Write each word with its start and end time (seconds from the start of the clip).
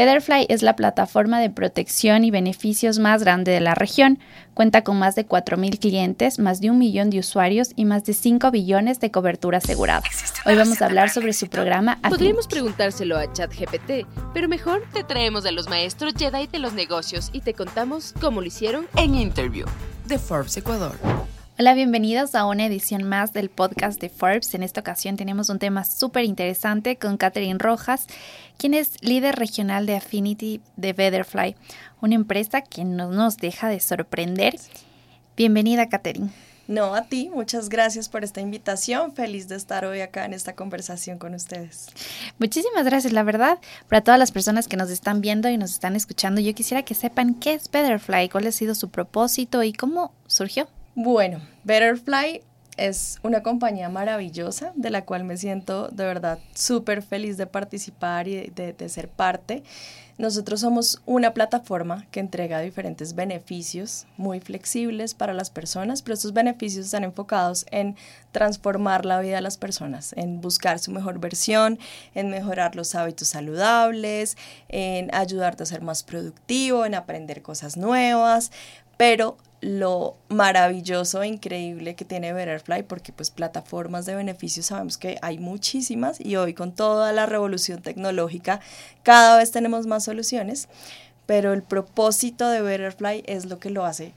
Betterfly 0.00 0.46
es 0.48 0.62
la 0.62 0.76
plataforma 0.76 1.40
de 1.40 1.50
protección 1.50 2.24
y 2.24 2.30
beneficios 2.30 2.98
más 2.98 3.22
grande 3.22 3.52
de 3.52 3.60
la 3.60 3.74
región. 3.74 4.18
Cuenta 4.54 4.82
con 4.82 4.98
más 4.98 5.14
de 5.14 5.28
4.000 5.28 5.78
clientes, 5.78 6.38
más 6.38 6.62
de 6.62 6.70
un 6.70 6.78
millón 6.78 7.10
de 7.10 7.18
usuarios 7.18 7.72
y 7.76 7.84
más 7.84 8.04
de 8.04 8.14
5 8.14 8.50
billones 8.50 8.98
de 8.98 9.10
cobertura 9.10 9.58
asegurada. 9.58 10.02
Hoy 10.46 10.56
vamos 10.56 10.80
a 10.80 10.86
hablar 10.86 11.10
sobre 11.10 11.34
su 11.34 11.48
programa. 11.48 11.98
Podríamos 12.08 12.48
preguntárselo 12.48 13.18
a 13.18 13.30
ChatGPT, 13.30 14.06
pero 14.32 14.48
mejor 14.48 14.82
te 14.94 15.04
traemos 15.04 15.44
a 15.44 15.50
los 15.50 15.68
maestros 15.68 16.14
Jedi 16.16 16.46
de 16.46 16.60
los 16.60 16.72
negocios 16.72 17.28
y 17.34 17.42
te 17.42 17.52
contamos 17.52 18.14
cómo 18.22 18.40
lo 18.40 18.46
hicieron 18.46 18.86
en 18.96 19.14
Interview 19.14 19.66
de 20.06 20.18
Forbes 20.18 20.56
Ecuador. 20.56 20.96
Hola, 21.60 21.74
bienvenidos 21.74 22.34
a 22.34 22.46
una 22.46 22.64
edición 22.64 23.02
más 23.02 23.34
del 23.34 23.50
podcast 23.50 24.00
de 24.00 24.08
Forbes. 24.08 24.54
En 24.54 24.62
esta 24.62 24.80
ocasión 24.80 25.18
tenemos 25.18 25.50
un 25.50 25.58
tema 25.58 25.84
súper 25.84 26.24
interesante 26.24 26.96
con 26.96 27.18
Catherine 27.18 27.58
Rojas, 27.58 28.06
quien 28.56 28.72
es 28.72 28.94
líder 29.02 29.36
regional 29.36 29.84
de 29.84 29.96
Affinity 29.96 30.62
de 30.78 30.94
Betterfly, 30.94 31.56
una 32.00 32.14
empresa 32.14 32.62
que 32.62 32.86
no 32.86 33.10
nos 33.10 33.36
deja 33.36 33.68
de 33.68 33.78
sorprender. 33.78 34.56
Bienvenida, 35.36 35.90
Catherine. 35.90 36.30
No, 36.66 36.94
a 36.94 37.02
ti, 37.02 37.28
muchas 37.30 37.68
gracias 37.68 38.08
por 38.08 38.24
esta 38.24 38.40
invitación. 38.40 39.12
Feliz 39.12 39.46
de 39.46 39.56
estar 39.56 39.84
hoy 39.84 40.00
acá 40.00 40.24
en 40.24 40.32
esta 40.32 40.54
conversación 40.54 41.18
con 41.18 41.34
ustedes. 41.34 41.88
Muchísimas 42.38 42.86
gracias, 42.86 43.12
la 43.12 43.22
verdad. 43.22 43.58
Para 43.86 44.00
todas 44.00 44.18
las 44.18 44.32
personas 44.32 44.66
que 44.66 44.78
nos 44.78 44.88
están 44.88 45.20
viendo 45.20 45.50
y 45.50 45.58
nos 45.58 45.72
están 45.72 45.94
escuchando, 45.94 46.40
yo 46.40 46.54
quisiera 46.54 46.84
que 46.84 46.94
sepan 46.94 47.34
qué 47.34 47.52
es 47.52 47.70
Betterfly, 47.70 48.30
cuál 48.30 48.46
ha 48.46 48.52
sido 48.52 48.74
su 48.74 48.88
propósito 48.88 49.62
y 49.62 49.74
cómo 49.74 50.14
surgió. 50.26 50.66
Bueno, 50.94 51.40
Betterfly 51.64 52.42
es 52.76 53.18
una 53.22 53.42
compañía 53.42 53.88
maravillosa 53.88 54.72
de 54.74 54.90
la 54.90 55.04
cual 55.04 55.24
me 55.24 55.36
siento 55.36 55.88
de 55.88 56.04
verdad 56.04 56.38
súper 56.54 57.02
feliz 57.02 57.36
de 57.36 57.46
participar 57.46 58.26
y 58.26 58.48
de, 58.48 58.72
de, 58.72 58.88
ser 58.88 59.08
parte. 59.08 59.62
Nosotros 60.18 60.60
somos 60.60 61.00
una 61.06 61.32
plataforma 61.32 62.06
que 62.10 62.20
entrega 62.20 62.60
diferentes 62.60 63.14
beneficios 63.14 64.06
muy 64.16 64.40
flexibles 64.40 65.14
para 65.14 65.32
las 65.32 65.50
personas, 65.50 66.02
pero 66.02 66.14
estos 66.14 66.32
beneficios 66.32 66.86
están 66.86 67.04
enfocados 67.04 67.66
en 67.70 67.96
transformar 68.32 69.06
la 69.06 69.20
vida 69.20 69.36
de 69.36 69.42
las 69.42 69.58
personas, 69.58 70.12
en 70.16 70.40
buscar 70.40 70.78
su 70.78 70.90
mejor 70.90 71.20
versión, 71.20 71.78
en 72.14 72.30
mejorar 72.30 72.76
los 72.76 72.94
hábitos 72.94 73.28
saludables, 73.28 74.36
en 74.68 75.14
ayudarte 75.14 75.62
a 75.62 75.66
ser 75.66 75.82
más 75.82 76.02
productivo, 76.02 76.84
en 76.84 76.94
aprender 76.94 77.42
cosas 77.42 77.76
nuevas, 77.76 78.52
pero 78.96 79.38
lo 79.60 80.16
maravilloso 80.28 81.22
e 81.22 81.28
increíble 81.28 81.94
que 81.94 82.04
tiene 82.04 82.32
Betterfly, 82.32 82.84
porque 82.84 83.12
pues 83.12 83.30
plataformas 83.30 84.06
de 84.06 84.14
beneficios 84.14 84.66
sabemos 84.66 84.96
que 84.96 85.18
hay 85.20 85.38
muchísimas 85.38 86.20
y 86.20 86.36
hoy 86.36 86.54
con 86.54 86.72
toda 86.72 87.12
la 87.12 87.26
revolución 87.26 87.82
tecnológica 87.82 88.60
cada 89.02 89.36
vez 89.36 89.50
tenemos 89.50 89.86
más 89.86 90.04
soluciones, 90.04 90.68
pero 91.26 91.52
el 91.52 91.62
propósito 91.62 92.48
de 92.48 92.62
Betterfly 92.62 93.24
es 93.26 93.46
lo 93.46 93.58
que 93.58 93.70
lo 93.70 93.84
hace 93.84 94.14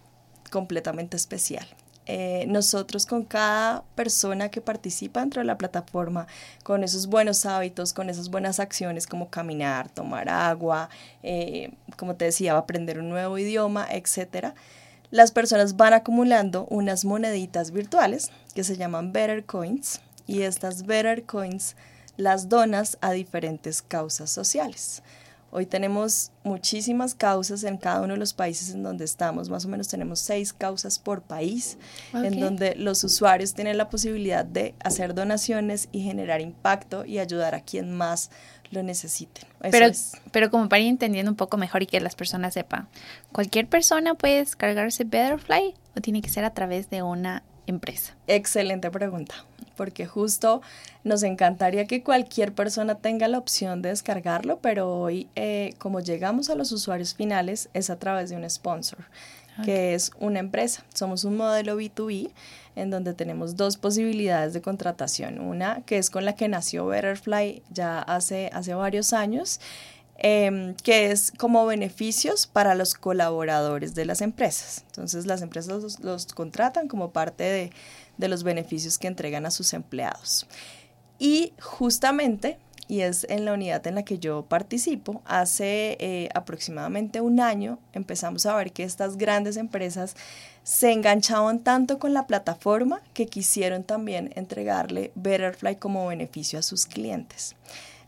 completamente 0.49 1.17
especial. 1.17 1.67
Eh, 2.05 2.45
nosotros 2.49 3.05
con 3.05 3.23
cada 3.23 3.83
persona 3.95 4.49
que 4.49 4.59
participa 4.59 5.21
dentro 5.21 5.41
de 5.41 5.45
la 5.45 5.57
plataforma, 5.57 6.27
con 6.63 6.83
esos 6.83 7.07
buenos 7.07 7.45
hábitos, 7.45 7.93
con 7.93 8.09
esas 8.09 8.29
buenas 8.29 8.59
acciones 8.59 9.07
como 9.07 9.29
caminar, 9.29 9.89
tomar 9.89 10.27
agua, 10.27 10.89
eh, 11.21 11.71
como 11.97 12.15
te 12.15 12.25
decía, 12.25 12.57
aprender 12.57 12.99
un 12.99 13.07
nuevo 13.07 13.37
idioma, 13.37 13.87
etcétera, 13.89 14.53
las 15.13 15.31
personas 15.31 15.77
van 15.77 15.93
acumulando 15.93 16.65
unas 16.71 17.05
moneditas 17.05 17.69
virtuales 17.69 18.31
que 18.55 18.63
se 18.63 18.77
llaman 18.77 19.11
Better 19.11 19.45
Coins 19.45 20.01
y 20.25 20.41
estas 20.41 20.87
Better 20.87 21.21
Coins 21.23 21.75
las 22.17 22.49
donas 22.49 22.97
a 22.99 23.11
diferentes 23.11 23.83
causas 23.83 24.31
sociales. 24.31 25.03
Hoy 25.51 25.67
tenemos 25.67 26.31
muchísimas 26.43 27.13
causas 27.13 27.63
en 27.63 27.77
cada 27.77 28.01
uno 28.01 28.13
de 28.13 28.19
los 28.19 28.33
países 28.33 28.73
en 28.73 28.81
donde 28.81 29.05
estamos. 29.05 29.51
Más 29.51 29.65
o 29.65 29.67
menos 29.67 29.87
tenemos 29.87 30.19
seis 30.19 30.51
causas 30.51 30.97
por 30.97 31.21
país, 31.21 31.77
en 32.11 32.39
donde 32.39 32.73
los 32.73 33.03
usuarios 33.03 33.53
tienen 33.53 33.77
la 33.77 33.91
posibilidad 33.91 34.43
de 34.43 34.73
hacer 34.83 35.13
donaciones 35.13 35.89
y 35.91 36.01
generar 36.01 36.41
impacto 36.41 37.05
y 37.05 37.19
ayudar 37.19 37.53
a 37.53 37.61
quien 37.61 37.95
más 37.95 38.31
lo 38.73 38.83
necesiten. 38.83 39.45
pero, 39.71 39.87
pero 40.31 40.49
como 40.51 40.67
para 40.69 40.81
ir 40.81 40.89
entendiendo 40.89 41.31
un 41.31 41.37
poco 41.37 41.57
mejor 41.57 41.83
y 41.83 41.85
que 41.85 41.99
las 41.99 42.15
personas 42.15 42.53
sepan, 42.53 42.87
¿cualquier 43.31 43.67
persona 43.67 44.15
puede 44.15 44.37
descargarse 44.37 45.03
Betterfly 45.03 45.73
o 45.95 46.01
tiene 46.01 46.21
que 46.21 46.29
ser 46.29 46.45
a 46.45 46.53
través 46.53 46.89
de 46.89 47.03
una 47.03 47.43
empresa? 47.67 48.15
Excelente 48.27 48.91
pregunta, 48.91 49.35
porque 49.75 50.05
justo 50.05 50.61
nos 51.03 51.23
encantaría 51.23 51.85
que 51.85 52.03
cualquier 52.03 52.53
persona 52.53 52.95
tenga 52.95 53.27
la 53.27 53.37
opción 53.37 53.81
de 53.81 53.89
descargarlo, 53.89 54.59
pero 54.59 54.93
hoy 54.93 55.27
eh, 55.35 55.73
como 55.77 55.99
llegamos 55.99 56.49
a 56.49 56.55
los 56.55 56.71
usuarios 56.71 57.13
finales 57.15 57.69
es 57.73 57.89
a 57.89 57.97
través 57.97 58.29
de 58.29 58.35
un 58.35 58.49
sponsor, 58.49 59.05
que 59.63 59.93
es 59.93 60.11
una 60.19 60.39
empresa. 60.39 60.83
Somos 60.93 61.23
un 61.23 61.37
modelo 61.37 61.79
B2B 61.79 62.31
en 62.75 62.89
donde 62.89 63.13
tenemos 63.13 63.55
dos 63.55 63.77
posibilidades 63.77 64.53
de 64.53 64.61
contratación. 64.61 65.39
Una 65.39 65.81
que 65.85 65.97
es 65.97 66.09
con 66.09 66.25
la 66.25 66.35
que 66.35 66.47
nació 66.47 66.87
Betterfly 66.87 67.63
ya 67.71 67.99
hace, 67.99 68.49
hace 68.53 68.73
varios 68.73 69.13
años, 69.13 69.59
em, 70.17 70.75
que 70.75 71.11
es 71.11 71.31
como 71.37 71.65
beneficios 71.65 72.47
para 72.47 72.75
los 72.75 72.95
colaboradores 72.95 73.93
de 73.93 74.05
las 74.05 74.21
empresas. 74.21 74.83
Entonces 74.87 75.25
las 75.25 75.41
empresas 75.41 75.99
los, 75.99 76.25
contratan 76.33 76.87
como 76.87 77.11
parte 77.11 77.43
de, 77.43 77.71
de 78.17 78.27
los 78.27 78.43
beneficios 78.43 78.97
que 78.97 79.07
entregan 79.07 79.45
a 79.45 79.51
sus 79.51 79.73
empleados. 79.73 80.47
Y 81.19 81.53
justamente 81.61 82.57
y 82.87 83.01
es 83.01 83.25
en 83.29 83.45
la 83.45 83.53
unidad 83.53 83.85
en 83.87 83.95
la 83.95 84.03
que 84.03 84.19
yo 84.19 84.43
participo. 84.43 85.21
Hace 85.25 85.97
eh, 85.99 86.29
aproximadamente 86.33 87.21
un 87.21 87.39
año 87.39 87.79
empezamos 87.93 88.45
a 88.45 88.55
ver 88.55 88.71
que 88.71 88.83
estas 88.83 89.17
grandes 89.17 89.57
empresas 89.57 90.15
se 90.63 90.91
enganchaban 90.91 91.59
tanto 91.59 91.99
con 91.99 92.13
la 92.13 92.27
plataforma 92.27 93.01
que 93.13 93.25
quisieron 93.25 93.83
también 93.83 94.31
entregarle 94.35 95.11
Betterfly 95.15 95.75
como 95.77 96.07
beneficio 96.07 96.59
a 96.59 96.63
sus 96.63 96.85
clientes. 96.85 97.55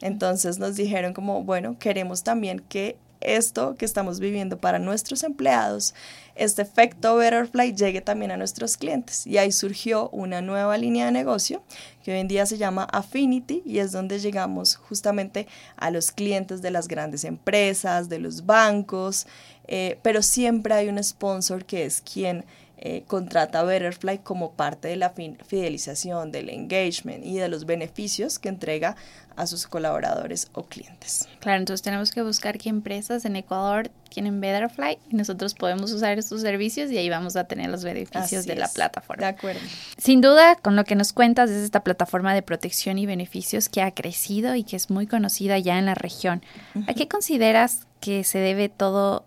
Entonces 0.01 0.59
nos 0.59 0.75
dijeron 0.75 1.13
como, 1.13 1.43
bueno, 1.43 1.77
queremos 1.79 2.23
también 2.23 2.59
que 2.59 2.97
esto 3.25 3.75
que 3.75 3.85
estamos 3.85 4.19
viviendo 4.19 4.57
para 4.57 4.79
nuestros 4.79 5.23
empleados, 5.23 5.93
este 6.35 6.61
efecto 6.61 7.15
Betterfly 7.15 7.73
llegue 7.73 8.01
también 8.01 8.31
a 8.31 8.37
nuestros 8.37 8.77
clientes. 8.77 9.25
Y 9.25 9.37
ahí 9.37 9.51
surgió 9.51 10.09
una 10.09 10.41
nueva 10.41 10.77
línea 10.77 11.05
de 11.05 11.11
negocio 11.11 11.63
que 12.03 12.11
hoy 12.11 12.19
en 12.19 12.27
día 12.27 12.45
se 12.45 12.57
llama 12.57 12.87
Affinity 12.91 13.63
y 13.65 13.79
es 13.79 13.91
donde 13.91 14.19
llegamos 14.19 14.75
justamente 14.75 15.47
a 15.77 15.91
los 15.91 16.11
clientes 16.11 16.61
de 16.61 16.71
las 16.71 16.87
grandes 16.87 17.23
empresas, 17.23 18.09
de 18.09 18.19
los 18.19 18.45
bancos, 18.45 19.27
eh, 19.67 19.97
pero 20.01 20.21
siempre 20.21 20.73
hay 20.73 20.89
un 20.89 21.03
sponsor 21.03 21.65
que 21.65 21.85
es 21.85 22.01
quien 22.01 22.45
eh, 22.77 23.03
contrata 23.07 23.61
a 23.61 23.63
Betterfly 23.63 24.19
como 24.19 24.53
parte 24.53 24.89
de 24.89 24.97
la 24.97 25.11
fidelización, 25.11 26.31
del 26.31 26.49
engagement 26.49 27.25
y 27.25 27.37
de 27.37 27.47
los 27.47 27.65
beneficios 27.65 28.37
que 28.37 28.49
entrega 28.49 28.95
a 29.35 29.47
sus 29.47 29.67
colaboradores 29.67 30.49
o 30.53 30.63
clientes. 30.63 31.27
Claro, 31.39 31.59
entonces 31.59 31.81
tenemos 31.81 32.11
que 32.11 32.21
buscar 32.21 32.57
qué 32.57 32.69
empresas 32.69 33.25
en 33.25 33.35
Ecuador 33.35 33.91
tienen 34.09 34.39
Betterfly 34.39 34.97
y 35.09 35.15
nosotros 35.15 35.53
podemos 35.53 35.91
usar 35.91 36.17
estos 36.17 36.41
servicios 36.41 36.89
y 36.89 36.97
ahí 36.97 37.09
vamos 37.09 37.35
a 37.35 37.43
tener 37.43 37.69
los 37.69 37.83
beneficios 37.83 38.45
de 38.45 38.55
la 38.55 38.69
plataforma. 38.69 39.21
De 39.21 39.37
acuerdo. 39.37 39.59
Sin 39.97 40.21
duda, 40.21 40.55
con 40.55 40.75
lo 40.75 40.85
que 40.85 40.95
nos 40.95 41.11
cuentas 41.11 41.49
es 41.49 41.63
esta 41.63 41.83
plataforma 41.83 42.33
de 42.33 42.41
protección 42.41 42.97
y 42.97 43.05
beneficios 43.05 43.67
que 43.67 43.81
ha 43.81 43.91
crecido 43.91 44.55
y 44.55 44.63
que 44.63 44.77
es 44.77 44.89
muy 44.89 45.05
conocida 45.05 45.59
ya 45.59 45.77
en 45.77 45.85
la 45.85 45.95
región. 45.95 46.41
¿A 46.87 46.93
qué 46.93 47.07
consideras 47.07 47.87
que 47.99 48.23
se 48.23 48.39
debe 48.39 48.69
todo 48.69 49.25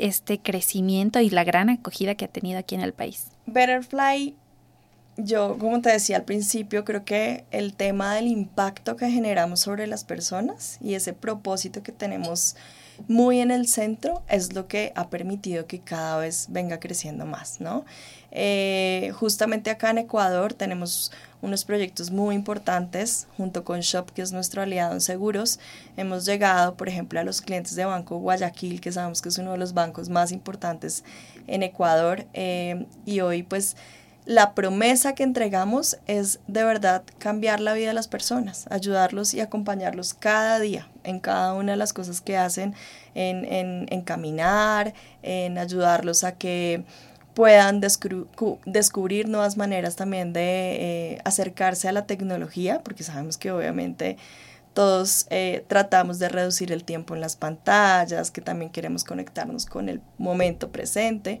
este 0.00 0.40
crecimiento 0.40 1.20
y 1.20 1.30
la 1.30 1.44
gran 1.44 1.70
acogida 1.70 2.14
que 2.14 2.24
ha 2.24 2.28
tenido 2.28 2.58
aquí 2.58 2.74
en 2.74 2.80
el 2.80 2.92
país? 2.92 3.28
Betterfly, 3.46 4.34
yo 5.16 5.56
como 5.58 5.80
te 5.80 5.90
decía 5.90 6.16
al 6.16 6.24
principio, 6.24 6.84
creo 6.84 7.04
que 7.04 7.44
el 7.50 7.74
tema 7.74 8.14
del 8.14 8.26
impacto 8.26 8.96
que 8.96 9.10
generamos 9.10 9.60
sobre 9.60 9.86
las 9.86 10.04
personas 10.04 10.78
y 10.80 10.94
ese 10.94 11.12
propósito 11.12 11.82
que 11.82 11.92
tenemos 11.92 12.56
muy 13.08 13.40
en 13.40 13.50
el 13.50 13.66
centro 13.66 14.22
es 14.28 14.52
lo 14.54 14.68
que 14.68 14.92
ha 14.94 15.08
permitido 15.10 15.66
que 15.66 15.80
cada 15.80 16.18
vez 16.18 16.46
venga 16.50 16.80
creciendo 16.80 17.26
más, 17.26 17.60
¿no? 17.60 17.84
Eh, 18.32 19.12
justamente 19.14 19.70
acá 19.70 19.90
en 19.90 19.98
Ecuador 19.98 20.54
tenemos 20.54 21.10
unos 21.42 21.64
proyectos 21.64 22.10
muy 22.10 22.34
importantes 22.34 23.26
junto 23.36 23.64
con 23.64 23.80
Shop, 23.80 24.10
que 24.12 24.22
es 24.22 24.32
nuestro 24.32 24.62
aliado 24.62 24.92
en 24.92 25.00
seguros. 25.00 25.58
Hemos 25.96 26.26
llegado, 26.26 26.76
por 26.76 26.88
ejemplo, 26.88 27.18
a 27.18 27.24
los 27.24 27.40
clientes 27.40 27.74
de 27.74 27.84
Banco 27.84 28.18
Guayaquil, 28.18 28.80
que 28.80 28.92
sabemos 28.92 29.22
que 29.22 29.30
es 29.30 29.38
uno 29.38 29.52
de 29.52 29.58
los 29.58 29.74
bancos 29.74 30.08
más 30.08 30.32
importantes 30.32 31.02
en 31.46 31.62
Ecuador. 31.62 32.26
Eh, 32.34 32.86
y 33.06 33.20
hoy, 33.20 33.42
pues, 33.42 33.76
la 34.26 34.54
promesa 34.54 35.14
que 35.14 35.22
entregamos 35.22 35.98
es 36.06 36.40
de 36.46 36.62
verdad 36.62 37.02
cambiar 37.18 37.60
la 37.60 37.72
vida 37.74 37.88
de 37.88 37.94
las 37.94 38.08
personas, 38.08 38.66
ayudarlos 38.70 39.34
y 39.34 39.40
acompañarlos 39.40 40.14
cada 40.14 40.60
día 40.60 40.88
en 41.04 41.20
cada 41.20 41.54
una 41.54 41.72
de 41.72 41.78
las 41.78 41.92
cosas 41.92 42.20
que 42.20 42.36
hacen, 42.36 42.74
en, 43.14 43.86
en, 43.90 44.02
caminar, 44.02 44.94
en 45.22 45.58
ayudarlos 45.58 46.24
a 46.24 46.36
que 46.36 46.84
puedan 47.34 47.80
descubrir 47.80 49.28
nuevas 49.28 49.56
maneras 49.56 49.96
también 49.96 50.32
de 50.32 50.42
eh, 50.42 51.18
acercarse 51.24 51.88
a 51.88 51.92
la 51.92 52.06
tecnología, 52.06 52.82
porque 52.84 53.02
sabemos 53.02 53.38
que 53.38 53.50
obviamente 53.50 54.16
todos 54.74 55.26
eh, 55.30 55.64
tratamos 55.66 56.18
de 56.18 56.28
reducir 56.28 56.70
el 56.72 56.84
tiempo 56.84 57.14
en 57.14 57.20
las 57.20 57.36
pantallas, 57.36 58.30
que 58.30 58.40
también 58.40 58.70
queremos 58.70 59.04
conectarnos 59.04 59.66
con 59.66 59.88
el 59.88 60.00
momento 60.18 60.70
presente. 60.70 61.40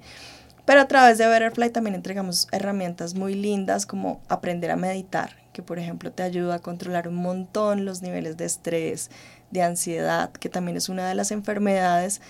Pero 0.70 0.82
a 0.82 0.86
través 0.86 1.18
de 1.18 1.26
Betterfly 1.26 1.70
también 1.70 1.96
entregamos 1.96 2.46
herramientas 2.52 3.16
muy 3.16 3.34
lindas 3.34 3.86
como 3.86 4.20
aprender 4.28 4.70
a 4.70 4.76
meditar, 4.76 5.30
que 5.52 5.62
por 5.62 5.80
ejemplo 5.80 6.12
te 6.12 6.22
ayuda 6.22 6.54
a 6.54 6.58
controlar 6.60 7.08
un 7.08 7.16
montón 7.16 7.84
los 7.84 8.02
niveles 8.02 8.36
de 8.36 8.44
estrés, 8.44 9.10
de 9.50 9.64
ansiedad, 9.64 10.30
que 10.30 10.48
también 10.48 10.76
es 10.76 10.88
una 10.88 11.08
de 11.08 11.16
las 11.16 11.32
enfermedades 11.32 12.20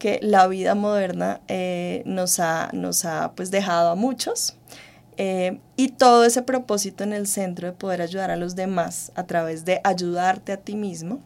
que 0.00 0.18
la 0.22 0.48
vida 0.48 0.74
moderna 0.74 1.40
eh, 1.46 2.02
nos 2.04 2.40
ha, 2.40 2.68
nos 2.72 3.04
ha 3.04 3.30
pues 3.36 3.52
dejado 3.52 3.90
a 3.90 3.94
muchos. 3.94 4.56
Eh, 5.16 5.60
y 5.76 5.90
todo 5.90 6.24
ese 6.24 6.42
propósito 6.42 7.04
en 7.04 7.12
el 7.12 7.28
centro 7.28 7.68
de 7.68 7.74
poder 7.74 8.02
ayudar 8.02 8.32
a 8.32 8.36
los 8.36 8.56
demás 8.56 9.12
a 9.14 9.22
través 9.22 9.64
de 9.64 9.80
ayudarte 9.84 10.50
a 10.50 10.56
ti 10.56 10.74
mismo, 10.74 11.20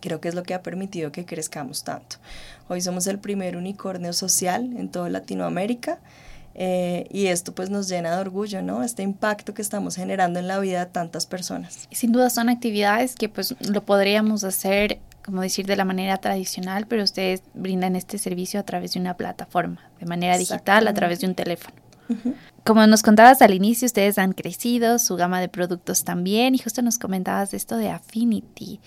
creo 0.00 0.20
que 0.20 0.26
es 0.26 0.34
lo 0.34 0.42
que 0.42 0.54
ha 0.54 0.62
permitido 0.62 1.12
que 1.12 1.24
crezcamos 1.24 1.84
tanto. 1.84 2.16
Hoy 2.68 2.80
somos 2.80 3.06
el 3.06 3.18
primer 3.18 3.56
unicornio 3.56 4.12
social 4.12 4.74
en 4.76 4.88
toda 4.88 5.10
Latinoamérica. 5.10 5.98
Eh, 6.56 7.08
y 7.10 7.26
esto 7.26 7.52
pues 7.52 7.68
nos 7.68 7.88
llena 7.88 8.14
de 8.14 8.20
orgullo, 8.20 8.62
¿no? 8.62 8.84
Este 8.84 9.02
impacto 9.02 9.54
que 9.54 9.62
estamos 9.62 9.96
generando 9.96 10.38
en 10.38 10.46
la 10.46 10.60
vida 10.60 10.84
de 10.84 10.90
tantas 10.90 11.26
personas. 11.26 11.88
Sin 11.90 12.12
duda 12.12 12.30
son 12.30 12.48
actividades 12.48 13.16
que 13.16 13.28
pues 13.28 13.56
lo 13.68 13.84
podríamos 13.84 14.44
hacer, 14.44 15.00
como 15.24 15.42
decir, 15.42 15.66
de 15.66 15.74
la 15.74 15.84
manera 15.84 16.16
tradicional, 16.18 16.86
pero 16.86 17.02
ustedes 17.02 17.42
brindan 17.54 17.96
este 17.96 18.18
servicio 18.18 18.60
a 18.60 18.62
través 18.62 18.94
de 18.94 19.00
una 19.00 19.16
plataforma, 19.16 19.80
de 19.98 20.06
manera 20.06 20.38
digital, 20.38 20.86
a 20.86 20.94
través 20.94 21.20
de 21.20 21.26
un 21.26 21.34
teléfono. 21.34 21.74
Como 22.64 22.86
nos 22.86 23.02
contabas 23.02 23.42
al 23.42 23.54
inicio, 23.54 23.86
ustedes 23.86 24.18
han 24.18 24.32
crecido, 24.32 24.98
su 24.98 25.16
gama 25.16 25.40
de 25.40 25.48
productos 25.48 26.04
también, 26.04 26.54
y 26.54 26.58
justo 26.58 26.82
nos 26.82 26.98
comentabas 26.98 27.52
esto 27.54 27.76
de 27.76 27.90
Affinity, 27.90 28.80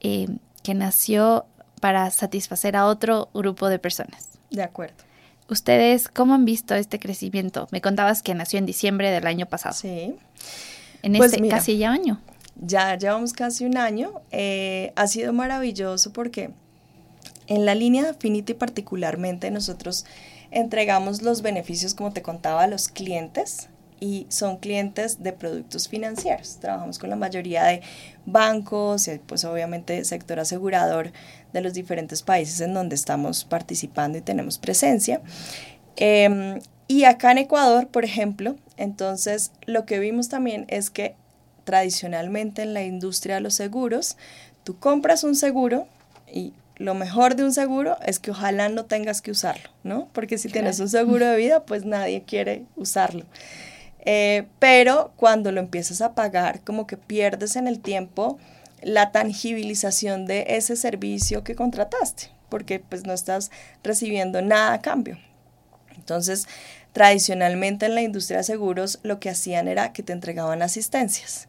eh, 0.00 0.28
que 0.62 0.74
nació 0.74 1.46
para 1.78 2.10
satisfacer 2.10 2.76
a 2.76 2.86
otro 2.86 3.28
grupo 3.34 3.68
de 3.68 3.78
personas. 3.78 4.28
De 4.50 4.62
acuerdo. 4.62 4.96
¿Ustedes 5.48 6.08
cómo 6.08 6.34
han 6.34 6.44
visto 6.44 6.74
este 6.74 6.98
crecimiento? 6.98 7.68
Me 7.70 7.80
contabas 7.80 8.22
que 8.22 8.34
nació 8.34 8.58
en 8.58 8.66
diciembre 8.66 9.10
del 9.10 9.26
año 9.26 9.46
pasado. 9.46 9.74
Sí. 9.74 10.14
En 11.02 11.16
pues 11.16 11.32
este 11.32 11.48
casi 11.48 11.78
ya 11.78 11.90
año. 11.90 12.20
Ya 12.60 12.96
llevamos 12.96 13.32
casi 13.32 13.64
un 13.64 13.76
año. 13.76 14.20
Eh, 14.30 14.92
ha 14.96 15.06
sido 15.06 15.32
maravilloso 15.32 16.12
porque 16.12 16.50
en 17.46 17.64
la 17.64 17.74
línea 17.74 18.02
de 18.02 18.10
Affinity 18.10 18.52
particularmente 18.52 19.50
nosotros 19.50 20.04
entregamos 20.50 21.22
los 21.22 21.40
beneficios, 21.40 21.94
como 21.94 22.12
te 22.12 22.20
contaba, 22.20 22.64
a 22.64 22.66
los 22.66 22.88
clientes 22.88 23.68
y 24.00 24.26
son 24.28 24.58
clientes 24.58 25.22
de 25.22 25.32
productos 25.32 25.88
financieros. 25.88 26.58
Trabajamos 26.60 26.98
con 26.98 27.10
la 27.10 27.16
mayoría 27.16 27.64
de 27.64 27.82
bancos 28.26 29.08
y 29.08 29.18
pues 29.18 29.44
obviamente 29.44 30.04
sector 30.04 30.40
asegurador 30.40 31.12
de 31.52 31.60
los 31.60 31.74
diferentes 31.74 32.22
países 32.22 32.60
en 32.60 32.74
donde 32.74 32.94
estamos 32.94 33.44
participando 33.44 34.18
y 34.18 34.20
tenemos 34.20 34.58
presencia. 34.58 35.20
Em, 35.96 36.60
y 36.86 37.04
acá 37.04 37.32
en 37.32 37.38
Ecuador, 37.38 37.88
por 37.88 38.04
ejemplo, 38.04 38.56
entonces 38.76 39.52
lo 39.66 39.84
que 39.84 39.98
vimos 39.98 40.28
también 40.28 40.64
es 40.68 40.90
que 40.90 41.16
tradicionalmente 41.64 42.62
en 42.62 42.72
la 42.72 42.82
industria 42.82 43.36
de 43.36 43.40
los 43.42 43.54
seguros, 43.54 44.16
tú 44.64 44.78
compras 44.78 45.24
un 45.24 45.34
seguro 45.34 45.86
y 46.32 46.54
lo 46.76 46.94
mejor 46.94 47.34
de 47.34 47.44
un 47.44 47.52
seguro 47.52 47.96
es 48.06 48.18
que 48.18 48.30
ojalá 48.30 48.68
no 48.68 48.84
tengas 48.84 49.20
que 49.20 49.32
usarlo, 49.32 49.68
¿no? 49.82 50.08
Porque 50.12 50.38
si 50.38 50.48
tienes 50.48 50.78
un 50.80 50.88
seguro 50.88 51.26
de 51.26 51.36
vida, 51.36 51.64
pues 51.64 51.84
nadie 51.84 52.22
quiere 52.22 52.64
usarlo. 52.76 53.24
Eh, 54.04 54.46
pero 54.58 55.12
cuando 55.16 55.52
lo 55.52 55.60
empiezas 55.60 56.00
a 56.00 56.14
pagar, 56.14 56.60
como 56.60 56.86
que 56.86 56.96
pierdes 56.96 57.56
en 57.56 57.66
el 57.66 57.80
tiempo 57.80 58.38
la 58.82 59.12
tangibilización 59.12 60.26
de 60.26 60.44
ese 60.48 60.76
servicio 60.76 61.44
que 61.44 61.54
contrataste, 61.54 62.30
porque 62.48 62.80
pues 62.80 63.04
no 63.04 63.12
estás 63.12 63.50
recibiendo 63.82 64.40
nada 64.40 64.74
a 64.74 64.80
cambio. 64.80 65.18
Entonces, 65.96 66.46
tradicionalmente 66.92 67.86
en 67.86 67.94
la 67.94 68.02
industria 68.02 68.38
de 68.38 68.44
seguros 68.44 69.00
lo 69.02 69.20
que 69.20 69.30
hacían 69.30 69.68
era 69.68 69.92
que 69.92 70.02
te 70.02 70.12
entregaban 70.12 70.62
asistencias 70.62 71.48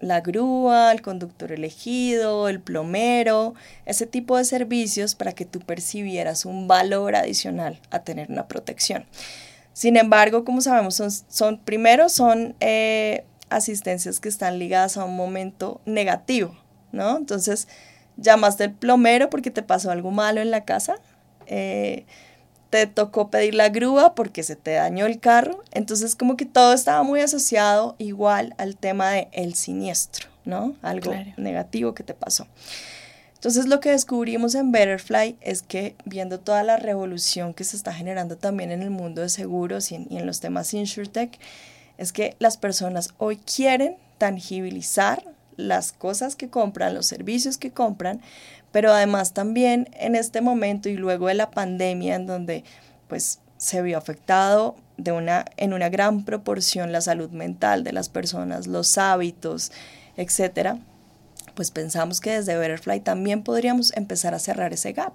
la 0.00 0.20
grúa, 0.20 0.92
el 0.92 1.02
conductor 1.02 1.52
elegido, 1.52 2.48
el 2.48 2.60
plomero, 2.60 3.54
ese 3.86 4.06
tipo 4.06 4.36
de 4.36 4.44
servicios 4.44 5.14
para 5.14 5.32
que 5.32 5.44
tú 5.44 5.60
percibieras 5.60 6.44
un 6.44 6.68
valor 6.68 7.16
adicional 7.16 7.80
a 7.90 8.00
tener 8.00 8.30
una 8.30 8.46
protección. 8.46 9.04
Sin 9.78 9.96
embargo, 9.96 10.44
como 10.44 10.60
sabemos, 10.60 10.96
son, 10.96 11.08
son 11.12 11.60
primero 11.60 12.08
son 12.08 12.56
eh, 12.58 13.24
asistencias 13.48 14.18
que 14.18 14.28
están 14.28 14.58
ligadas 14.58 14.96
a 14.96 15.04
un 15.04 15.14
momento 15.14 15.80
negativo, 15.84 16.58
¿no? 16.90 17.16
Entonces, 17.16 17.68
llamaste 18.16 18.64
al 18.64 18.72
plomero 18.72 19.30
porque 19.30 19.52
te 19.52 19.62
pasó 19.62 19.92
algo 19.92 20.10
malo 20.10 20.40
en 20.40 20.50
la 20.50 20.64
casa. 20.64 20.96
Eh, 21.46 22.06
te 22.70 22.88
tocó 22.88 23.30
pedir 23.30 23.54
la 23.54 23.68
grúa 23.68 24.16
porque 24.16 24.42
se 24.42 24.56
te 24.56 24.72
dañó 24.72 25.06
el 25.06 25.20
carro. 25.20 25.62
Entonces 25.70 26.16
como 26.16 26.36
que 26.36 26.44
todo 26.44 26.72
estaba 26.72 27.04
muy 27.04 27.20
asociado 27.20 27.94
igual 27.98 28.56
al 28.58 28.74
tema 28.76 29.10
de 29.12 29.28
el 29.30 29.54
siniestro, 29.54 30.26
¿no? 30.44 30.74
Algo 30.82 31.14
negativo 31.36 31.94
que 31.94 32.02
te 32.02 32.14
pasó. 32.14 32.48
Entonces 33.38 33.68
lo 33.68 33.78
que 33.78 33.92
descubrimos 33.92 34.56
en 34.56 34.72
Betterfly 34.72 35.36
es 35.40 35.62
que 35.62 35.94
viendo 36.04 36.40
toda 36.40 36.64
la 36.64 36.76
revolución 36.76 37.54
que 37.54 37.62
se 37.62 37.76
está 37.76 37.92
generando 37.92 38.36
también 38.36 38.72
en 38.72 38.82
el 38.82 38.90
mundo 38.90 39.22
de 39.22 39.28
seguros 39.28 39.92
y 39.92 39.94
en, 39.94 40.08
y 40.10 40.18
en 40.18 40.26
los 40.26 40.40
temas 40.40 40.74
InsurTech, 40.74 41.38
es 41.98 42.12
que 42.12 42.34
las 42.40 42.56
personas 42.56 43.14
hoy 43.18 43.36
quieren 43.36 43.96
tangibilizar 44.18 45.22
las 45.56 45.92
cosas 45.92 46.34
que 46.34 46.50
compran, 46.50 46.94
los 46.94 47.06
servicios 47.06 47.58
que 47.58 47.70
compran, 47.70 48.20
pero 48.72 48.92
además 48.92 49.34
también 49.34 49.88
en 49.92 50.16
este 50.16 50.40
momento 50.40 50.88
y 50.88 50.96
luego 50.96 51.28
de 51.28 51.34
la 51.34 51.52
pandemia 51.52 52.16
en 52.16 52.26
donde 52.26 52.64
pues 53.06 53.38
se 53.56 53.82
vio 53.82 53.98
afectado 53.98 54.76
de 54.96 55.12
una, 55.12 55.44
en 55.56 55.74
una 55.74 55.88
gran 55.88 56.24
proporción 56.24 56.90
la 56.90 57.00
salud 57.00 57.30
mental 57.30 57.84
de 57.84 57.92
las 57.92 58.08
personas, 58.08 58.66
los 58.66 58.98
hábitos, 58.98 59.70
etcétera, 60.16 60.78
pues 61.58 61.72
pensamos 61.72 62.20
que 62.20 62.30
desde 62.30 62.56
Betterfly 62.56 63.00
también 63.00 63.42
podríamos 63.42 63.92
empezar 63.96 64.32
a 64.32 64.38
cerrar 64.38 64.72
ese 64.72 64.92
gap. 64.92 65.14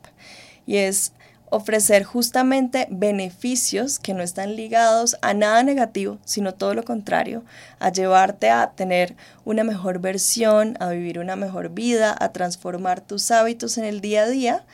Y 0.66 0.76
es 0.76 1.14
ofrecer 1.50 2.04
justamente 2.04 2.86
beneficios 2.92 3.98
que 3.98 4.14
no 4.14 4.24
están 4.24 4.58
ligados 4.58 5.16
a 5.22 5.34
nada 5.34 5.64
negativo, 5.64 6.18
sino 6.26 6.54
todo 6.54 6.74
lo 6.74 6.84
contrario, 6.84 7.46
a 7.80 7.94
llevarte 7.94 8.50
a 8.50 8.72
tener 8.72 9.16
una 9.46 9.64
mejor 9.64 10.00
versión, 10.00 10.76
a 10.82 10.90
vivir 10.90 11.18
una 11.18 11.38
mejor 11.38 11.70
vida, 11.70 12.14
a 12.20 12.34
transformar 12.34 13.00
tus 13.00 13.32
hábitos 13.32 13.78
en 13.78 13.86
el 13.86 14.02
día 14.02 14.24
a 14.24 14.28
día, 14.28 14.66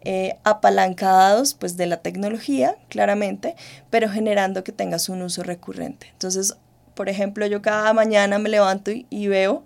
eh, 0.00 0.38
apalancados 0.42 1.54
pues 1.54 1.76
de 1.76 1.86
la 1.86 1.98
tecnología, 1.98 2.74
claramente, 2.88 3.54
pero 3.88 4.10
generando 4.10 4.64
que 4.64 4.72
tengas 4.72 5.08
un 5.08 5.22
uso 5.22 5.44
recurrente. 5.44 6.08
Entonces, 6.10 6.56
por 6.96 7.08
ejemplo, 7.08 7.46
yo 7.46 7.62
cada 7.62 7.92
mañana 7.92 8.40
me 8.40 8.48
levanto 8.48 8.90
y, 8.90 9.06
y 9.10 9.28
veo 9.28 9.62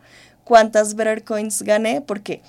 cuántas 0.48 0.94
Better 0.94 1.24
Coins 1.24 1.62
gané, 1.62 2.00
porque 2.00 2.40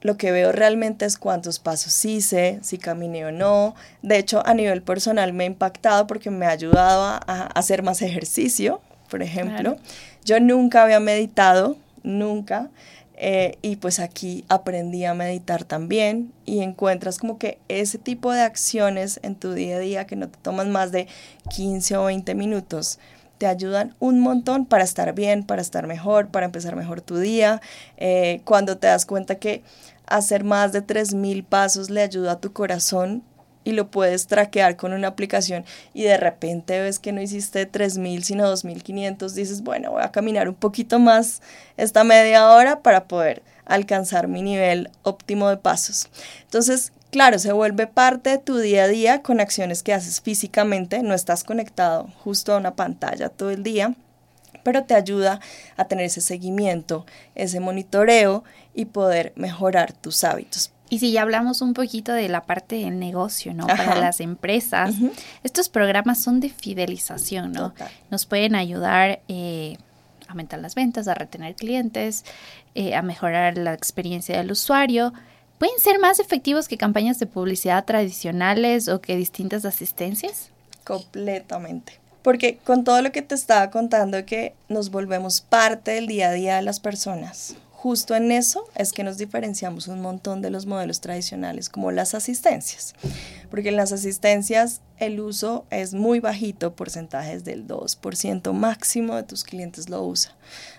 lo 0.00 0.16
que 0.16 0.32
veo 0.32 0.50
realmente 0.50 1.04
es 1.04 1.18
cuántos 1.18 1.58
pasos 1.58 2.02
hice, 2.06 2.58
si 2.62 2.78
caminé 2.78 3.26
o 3.26 3.32
no. 3.32 3.74
De 4.00 4.16
hecho, 4.16 4.42
a 4.46 4.54
nivel 4.54 4.82
personal 4.82 5.34
me 5.34 5.44
ha 5.44 5.46
impactado 5.46 6.06
porque 6.06 6.30
me 6.30 6.46
ha 6.46 6.50
ayudado 6.50 7.02
a, 7.02 7.16
hacer 7.54 7.82
más 7.82 8.00
ejercicio, 8.00 8.80
por 9.10 9.22
ejemplo. 9.22 9.76
Yo 10.24 10.40
nunca 10.40 10.84
había 10.84 11.00
meditado, 11.00 11.76
nunca. 12.02 12.70
Eh, 13.20 13.58
y 13.60 13.76
pues 13.76 13.98
aquí 13.98 14.44
aprendí 14.48 15.04
a 15.04 15.12
meditar 15.12 15.64
también 15.64 16.32
y 16.46 16.60
encuentras 16.60 17.18
como 17.18 17.36
que 17.36 17.58
ese 17.68 17.98
tipo 17.98 18.32
de 18.32 18.42
acciones 18.42 19.18
en 19.22 19.34
tu 19.34 19.52
día 19.52 19.76
a 19.76 19.80
día 19.80 20.06
que 20.06 20.14
no 20.14 20.28
te 20.28 20.38
toman 20.38 20.70
más 20.70 20.92
de 20.92 21.08
15 21.50 21.96
o 21.96 22.04
20 22.04 22.36
minutos 22.36 23.00
te 23.38 23.46
ayudan 23.46 23.94
un 24.00 24.20
montón 24.20 24.66
para 24.66 24.84
estar 24.84 25.14
bien, 25.14 25.44
para 25.44 25.62
estar 25.62 25.86
mejor, 25.86 26.28
para 26.28 26.46
empezar 26.46 26.76
mejor 26.76 27.00
tu 27.00 27.16
día. 27.16 27.60
Eh, 27.96 28.40
cuando 28.44 28.76
te 28.76 28.88
das 28.88 29.06
cuenta 29.06 29.36
que 29.36 29.62
hacer 30.06 30.44
más 30.44 30.72
de 30.72 30.82
3.000 30.82 31.44
pasos 31.44 31.90
le 31.90 32.02
ayuda 32.02 32.32
a 32.32 32.40
tu 32.40 32.52
corazón 32.52 33.22
y 33.64 33.72
lo 33.72 33.90
puedes 33.90 34.26
traquear 34.26 34.76
con 34.76 34.92
una 34.92 35.08
aplicación 35.08 35.64
y 35.92 36.04
de 36.04 36.16
repente 36.16 36.80
ves 36.80 36.98
que 36.98 37.12
no 37.12 37.20
hiciste 37.20 37.70
3.000 37.70 38.22
sino 38.22 38.50
2.500, 38.50 39.30
dices, 39.32 39.62
bueno, 39.62 39.90
voy 39.92 40.02
a 40.02 40.10
caminar 40.10 40.48
un 40.48 40.54
poquito 40.54 40.98
más 40.98 41.42
esta 41.76 42.02
media 42.02 42.50
hora 42.50 42.82
para 42.82 43.04
poder 43.04 43.42
alcanzar 43.66 44.26
mi 44.28 44.42
nivel 44.42 44.90
óptimo 45.02 45.50
de 45.50 45.58
pasos. 45.58 46.08
Entonces, 46.44 46.92
Claro, 47.10 47.38
se 47.38 47.52
vuelve 47.52 47.86
parte 47.86 48.30
de 48.30 48.38
tu 48.38 48.58
día 48.58 48.84
a 48.84 48.88
día 48.88 49.22
con 49.22 49.40
acciones 49.40 49.82
que 49.82 49.94
haces 49.94 50.20
físicamente, 50.20 51.02
no 51.02 51.14
estás 51.14 51.42
conectado 51.42 52.08
justo 52.22 52.52
a 52.52 52.58
una 52.58 52.74
pantalla 52.74 53.30
todo 53.30 53.50
el 53.50 53.62
día, 53.62 53.94
pero 54.62 54.84
te 54.84 54.94
ayuda 54.94 55.40
a 55.76 55.86
tener 55.86 56.04
ese 56.04 56.20
seguimiento, 56.20 57.06
ese 57.34 57.60
monitoreo 57.60 58.44
y 58.74 58.86
poder 58.86 59.32
mejorar 59.36 59.92
tus 59.92 60.22
hábitos. 60.24 60.72
Y 60.90 60.98
si 61.00 61.12
ya 61.12 61.22
hablamos 61.22 61.60
un 61.60 61.74
poquito 61.74 62.12
de 62.12 62.28
la 62.28 62.44
parte 62.44 62.76
del 62.76 62.98
negocio, 62.98 63.52
¿no? 63.52 63.66
Para 63.66 63.94
las 63.96 64.20
empresas, 64.20 64.94
estos 65.42 65.68
programas 65.68 66.22
son 66.22 66.40
de 66.40 66.48
fidelización, 66.48 67.52
¿no? 67.52 67.74
Nos 68.10 68.24
pueden 68.24 68.54
ayudar 68.54 69.20
eh, 69.28 69.76
aumentar 70.28 70.60
las 70.60 70.74
ventas, 70.74 71.08
a 71.08 71.14
retener 71.14 71.54
clientes, 71.54 72.24
eh, 72.74 72.94
a 72.94 73.02
mejorar 73.02 73.58
la 73.58 73.72
experiencia 73.72 74.36
del 74.36 74.52
usuario. 74.52 75.12
¿Pueden 75.58 75.78
ser 75.80 75.98
más 75.98 76.20
efectivos 76.20 76.68
que 76.68 76.78
campañas 76.78 77.18
de 77.18 77.26
publicidad 77.26 77.84
tradicionales 77.84 78.88
o 78.88 79.00
que 79.00 79.16
distintas 79.16 79.64
asistencias? 79.64 80.50
Completamente. 80.84 81.94
Porque 82.22 82.58
con 82.58 82.84
todo 82.84 83.02
lo 83.02 83.10
que 83.10 83.22
te 83.22 83.34
estaba 83.34 83.70
contando 83.70 84.24
que 84.24 84.54
nos 84.68 84.90
volvemos 84.90 85.40
parte 85.40 85.92
del 85.92 86.06
día 86.06 86.28
a 86.28 86.32
día 86.32 86.56
de 86.56 86.62
las 86.62 86.78
personas, 86.78 87.56
justo 87.78 88.16
en 88.16 88.32
eso 88.32 88.64
es 88.74 88.92
que 88.92 89.04
nos 89.04 89.18
diferenciamos 89.18 89.86
un 89.86 90.00
montón 90.00 90.42
de 90.42 90.50
los 90.50 90.66
modelos 90.66 91.00
tradicionales 91.00 91.68
como 91.68 91.92
las 91.92 92.12
asistencias. 92.12 92.92
Porque 93.50 93.68
en 93.68 93.76
las 93.76 93.92
asistencias 93.92 94.80
el 94.96 95.20
uso 95.20 95.64
es 95.70 95.94
muy 95.94 96.18
bajito, 96.18 96.74
porcentajes 96.74 97.44
del 97.44 97.68
2% 97.68 98.52
máximo 98.52 99.14
de 99.14 99.22
tus 99.22 99.44
clientes 99.44 99.88
lo 99.88 100.02
usan. 100.02 100.32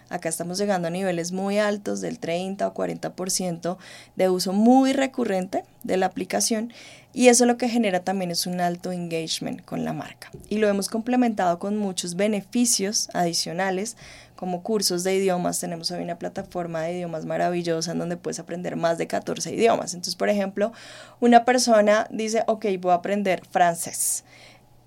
Acá 0.09 0.27
estamos 0.27 0.57
llegando 0.57 0.89
a 0.89 0.91
niveles 0.91 1.31
muy 1.31 1.57
altos 1.57 2.01
del 2.01 2.19
30 2.19 2.67
o 2.67 2.73
40% 2.73 3.77
de 4.17 4.29
uso 4.29 4.51
muy 4.51 4.91
recurrente 4.91 5.63
de 5.83 5.95
la 5.95 6.07
aplicación 6.07 6.73
y 7.13 7.29
eso 7.29 7.45
lo 7.45 7.57
que 7.57 7.69
genera 7.69 8.01
también 8.01 8.29
es 8.29 8.45
un 8.45 8.59
alto 8.59 8.91
engagement 8.91 9.63
con 9.63 9.85
la 9.85 9.93
marca. 9.93 10.31
Y 10.49 10.57
lo 10.57 10.67
hemos 10.67 10.89
complementado 10.89 11.59
con 11.59 11.77
muchos 11.77 12.15
beneficios 12.15 13.09
adicionales 13.13 13.95
como 14.39 14.63
cursos 14.63 15.03
de 15.03 15.13
idiomas. 15.15 15.59
Tenemos 15.59 15.91
hoy 15.91 16.01
una 16.01 16.17
plataforma 16.17 16.83
de 16.83 16.93
idiomas 16.93 17.25
maravillosa 17.25 17.91
en 17.91 17.99
donde 17.99 18.15
puedes 18.15 18.39
aprender 18.39 18.77
más 18.77 18.97
de 18.97 19.05
14 19.05 19.53
idiomas. 19.53 19.93
Entonces, 19.93 20.15
por 20.15 20.29
ejemplo, 20.29 20.71
una 21.19 21.43
persona 21.43 22.07
dice, 22.09 22.45
ok, 22.47 22.67
voy 22.79 22.91
a 22.93 22.95
aprender 22.95 23.43
francés 23.51 24.23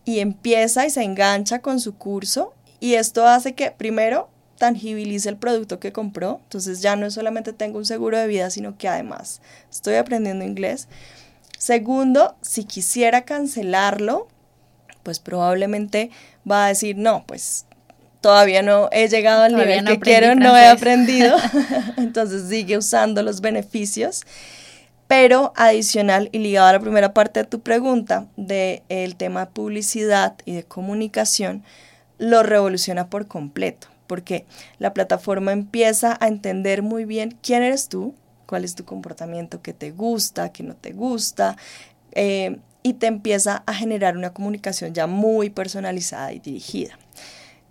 y 0.07 0.21
empieza 0.21 0.87
y 0.87 0.91
se 0.91 1.03
engancha 1.03 1.59
con 1.59 1.81
su 1.81 1.99
curso 1.99 2.55
y 2.81 2.95
esto 2.95 3.27
hace 3.27 3.53
que 3.53 3.71
primero 3.71 4.31
tangibilice 4.57 5.29
el 5.29 5.37
producto 5.37 5.79
que 5.79 5.93
compró. 5.93 6.41
Entonces 6.45 6.81
ya 6.81 6.97
no 6.97 7.11
solamente 7.11 7.53
tengo 7.53 7.77
un 7.77 7.85
seguro 7.85 8.17
de 8.17 8.29
vida, 8.29 8.49
sino 8.49 8.79
que 8.79 8.89
además 8.89 9.43
estoy 9.71 9.97
aprendiendo 9.97 10.47
inglés. 10.47 10.89
Segundo, 11.59 12.37
si 12.41 12.65
quisiera 12.65 13.27
cancelarlo, 13.27 14.29
pues 15.03 15.21
probablemente 15.21 16.11
va 16.51 16.65
a 16.65 16.69
decir, 16.69 16.97
no, 16.97 17.27
pues 17.27 17.67
todavía 18.23 18.63
no 18.63 18.89
he 18.91 19.09
llegado 19.09 19.43
al 19.43 19.55
nivel 19.55 19.85
que 19.85 20.01
quiero, 20.01 20.35
no 20.35 20.57
he 20.57 20.67
aprendido. 20.67 21.37
Entonces 21.99 22.49
sigue 22.49 22.79
usando 22.79 23.23
los 23.23 23.43
beneficios. 23.43 24.23
Pero 25.07 25.53
adicional 25.57 26.31
y 26.33 26.39
ligado 26.39 26.69
a 26.69 26.73
la 26.73 26.81
primera 26.81 27.13
parte 27.13 27.41
de 27.41 27.47
tu 27.47 27.61
pregunta 27.61 28.29
del 28.39 28.83
el 28.89 29.17
tema 29.17 29.41
de 29.45 29.51
publicidad 29.53 30.37
y 30.47 30.55
de 30.55 30.63
comunicación, 30.63 31.63
lo 32.17 32.43
revoluciona 32.43 33.11
por 33.11 33.27
completo 33.27 33.89
porque 34.13 34.45
la 34.79 34.93
plataforma 34.93 35.53
empieza 35.53 36.19
a 36.21 36.29
entender 36.29 36.83
muy 36.83 37.07
bien 37.07 37.39
quién 37.41 37.63
eres 37.63 37.89
tú, 37.89 38.15
cuál 38.45 38.63
es 38.63 38.75
tu 38.75 38.85
comportamiento, 38.85 39.63
qué 39.63 39.73
te 39.73 39.91
gusta, 39.91 40.53
qué 40.53 40.63
no 40.63 40.75
te 40.75 40.93
gusta, 40.93 41.57
eh, 42.13 42.59
y 42.83 42.93
te 42.93 43.07
empieza 43.07 43.63
a 43.65 43.73
generar 43.73 44.19
una 44.19 44.35
comunicación 44.35 44.93
ya 44.93 45.07
muy 45.07 45.49
personalizada 45.49 46.31
y 46.35 46.41
dirigida. 46.41 46.99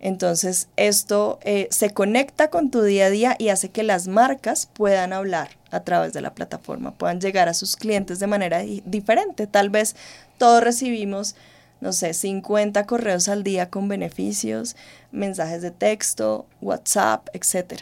Entonces, 0.03 0.67
esto 0.75 1.39
eh, 1.43 1.67
se 1.69 1.91
conecta 1.91 2.49
con 2.49 2.71
tu 2.71 2.81
día 2.81 3.05
a 3.05 3.09
día 3.11 3.35
y 3.37 3.49
hace 3.49 3.69
que 3.69 3.83
las 3.83 4.07
marcas 4.07 4.67
puedan 4.73 5.13
hablar 5.13 5.51
a 5.69 5.81
través 5.81 6.11
de 6.11 6.21
la 6.21 6.33
plataforma, 6.33 6.91
puedan 6.91 7.21
llegar 7.21 7.47
a 7.47 7.53
sus 7.53 7.75
clientes 7.75 8.19
de 8.19 8.27
manera 8.27 8.59
diferente. 8.59 9.45
Tal 9.45 9.69
vez 9.69 9.95
todos 10.37 10.63
recibimos 10.63 11.35
no 11.81 11.93
sé, 11.93 12.13
50 12.13 12.85
correos 12.85 13.27
al 13.27 13.43
día 13.43 13.69
con 13.69 13.87
beneficios, 13.87 14.75
mensajes 15.11 15.63
de 15.63 15.71
texto, 15.71 16.45
WhatsApp, 16.61 17.27
etc. 17.33 17.81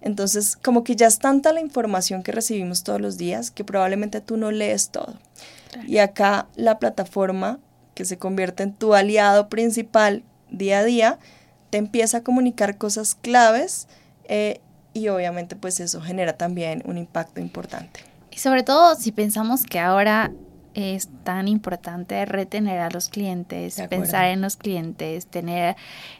Entonces, 0.00 0.56
como 0.56 0.84
que 0.84 0.96
ya 0.96 1.08
es 1.08 1.18
tanta 1.18 1.52
la 1.52 1.60
información 1.60 2.22
que 2.22 2.32
recibimos 2.32 2.84
todos 2.84 3.00
los 3.00 3.18
días 3.18 3.50
que 3.50 3.64
probablemente 3.64 4.20
tú 4.20 4.36
no 4.36 4.52
lees 4.52 4.90
todo. 4.90 5.18
Y 5.86 5.98
acá 5.98 6.46
la 6.54 6.78
plataforma 6.78 7.58
que 7.94 8.04
se 8.04 8.16
convierte 8.16 8.62
en 8.62 8.72
tu 8.72 8.94
aliado 8.94 9.48
principal 9.48 10.22
día 10.50 10.78
a 10.78 10.84
día, 10.84 11.18
te 11.72 11.78
empieza 11.78 12.18
a 12.18 12.22
comunicar 12.22 12.76
cosas 12.76 13.14
claves 13.14 13.88
eh, 14.26 14.60
y 14.92 15.08
obviamente 15.08 15.56
pues 15.56 15.80
eso 15.80 16.02
genera 16.02 16.34
también 16.34 16.82
un 16.84 16.98
impacto 16.98 17.40
importante. 17.40 18.00
Y 18.30 18.36
sobre 18.36 18.62
todo 18.62 18.94
si 18.94 19.10
pensamos 19.10 19.64
que 19.64 19.80
ahora 19.80 20.32
es 20.74 21.08
tan 21.24 21.48
importante 21.48 22.26
retener 22.26 22.78
a 22.80 22.90
los 22.90 23.08
clientes, 23.08 23.80
pensar 23.88 24.26
en 24.26 24.42
los 24.42 24.56
clientes, 24.56 25.26
tener 25.28 25.76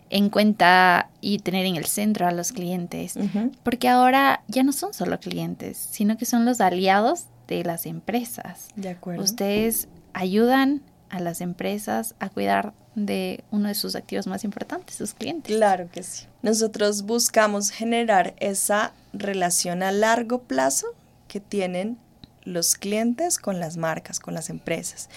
en 0.08 0.30
cuenta 0.30 1.10
y 1.20 1.40
tener 1.40 1.66
en 1.66 1.76
el 1.76 1.84
centro 1.84 2.26
a 2.26 2.32
los 2.32 2.52
clientes, 2.52 3.18
porque 3.62 3.90
ahora 3.90 4.44
ya 4.48 4.62
no 4.62 4.72
son 4.72 4.94
solo 4.94 5.20
clientes, 5.20 5.76
sino 5.76 6.16
que 6.16 6.24
son 6.24 6.46
los 6.46 6.62
aliados 6.62 7.26
de 7.46 7.62
las 7.62 7.84
empresas. 7.84 8.68
De 8.74 8.88
acuerdo. 8.88 9.22
Ustedes 9.22 9.88
ayudan 10.14 10.80
a 11.12 11.20
las 11.20 11.40
empresas 11.40 12.14
a 12.18 12.30
cuidar 12.30 12.72
de 12.94 13.44
uno 13.50 13.68
de 13.68 13.74
sus 13.74 13.94
activos 13.94 14.26
más 14.26 14.44
importantes, 14.44 14.96
sus 14.96 15.14
clientes. 15.14 15.54
Claro 15.54 15.88
que 15.92 16.02
sí. 16.02 16.26
Nosotros 16.40 17.02
buscamos 17.02 17.70
generar 17.70 18.34
esa 18.38 18.92
relación 19.12 19.82
a 19.82 19.92
largo 19.92 20.42
plazo 20.42 20.88
que 21.28 21.38
tienen 21.38 21.98
los 22.44 22.74
clientes 22.74 23.38
con 23.38 23.60
las 23.60 23.76
marcas, 23.76 24.20
con 24.20 24.34
las 24.34 24.50
empresas. 24.50 25.10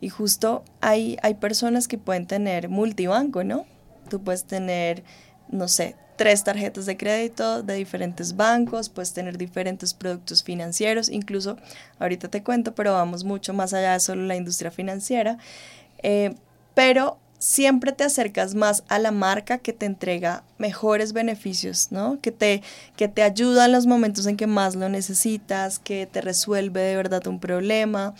Y 0.00 0.10
justo 0.10 0.64
hay, 0.80 1.16
hay 1.22 1.34
personas 1.34 1.88
que 1.88 1.98
pueden 1.98 2.26
tener 2.26 2.68
multibanco, 2.68 3.42
¿no? 3.42 3.64
Tú 4.10 4.22
puedes 4.22 4.44
tener, 4.44 5.02
no 5.48 5.66
sé, 5.66 5.96
tres 6.18 6.42
tarjetas 6.42 6.84
de 6.84 6.96
crédito 6.96 7.62
de 7.62 7.74
diferentes 7.74 8.34
bancos, 8.34 8.88
puedes 8.88 9.14
tener 9.14 9.38
diferentes 9.38 9.94
productos 9.94 10.42
financieros, 10.42 11.08
incluso 11.08 11.56
ahorita 12.00 12.28
te 12.28 12.42
cuento, 12.42 12.74
pero 12.74 12.92
vamos 12.92 13.22
mucho 13.22 13.54
más 13.54 13.72
allá 13.72 13.92
de 13.92 14.00
solo 14.00 14.24
la 14.24 14.34
industria 14.34 14.72
financiera. 14.72 15.38
Eh, 16.02 16.34
pero 16.74 17.18
siempre 17.38 17.92
te 17.92 18.02
acercas 18.02 18.56
más 18.56 18.82
a 18.88 18.98
la 18.98 19.12
marca 19.12 19.58
que 19.58 19.72
te 19.72 19.86
entrega 19.86 20.42
mejores 20.58 21.12
beneficios, 21.12 21.92
¿no? 21.92 22.20
Que 22.20 22.32
te, 22.32 22.62
que 22.96 23.06
te 23.06 23.22
ayuda 23.22 23.66
en 23.66 23.72
los 23.72 23.86
momentos 23.86 24.26
en 24.26 24.36
que 24.36 24.48
más 24.48 24.74
lo 24.74 24.88
necesitas, 24.88 25.78
que 25.78 26.06
te 26.06 26.20
resuelve 26.20 26.80
de 26.80 26.96
verdad 26.96 27.24
un 27.28 27.38
problema. 27.38 28.14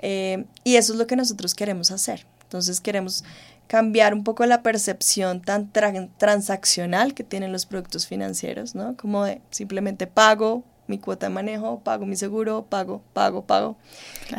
Eh, 0.00 0.44
y 0.64 0.76
eso 0.76 0.92
es 0.92 0.98
lo 0.98 1.06
que 1.06 1.16
nosotros 1.16 1.54
queremos 1.54 1.90
hacer. 1.90 2.26
Entonces 2.42 2.82
queremos 2.82 3.24
cambiar 3.68 4.14
un 4.14 4.24
poco 4.24 4.44
la 4.46 4.62
percepción 4.62 5.40
tan 5.40 5.70
transaccional 5.70 7.14
que 7.14 7.22
tienen 7.22 7.52
los 7.52 7.66
productos 7.66 8.06
financieros, 8.06 8.74
¿no? 8.74 8.96
Como 8.96 9.24
de 9.24 9.40
simplemente 9.50 10.06
pago, 10.06 10.64
mi 10.88 10.98
cuota 10.98 11.26
de 11.26 11.34
manejo, 11.34 11.80
pago 11.80 12.06
mi 12.06 12.16
seguro, 12.16 12.66
pago, 12.68 13.02
pago, 13.12 13.44
pago. 13.44 13.76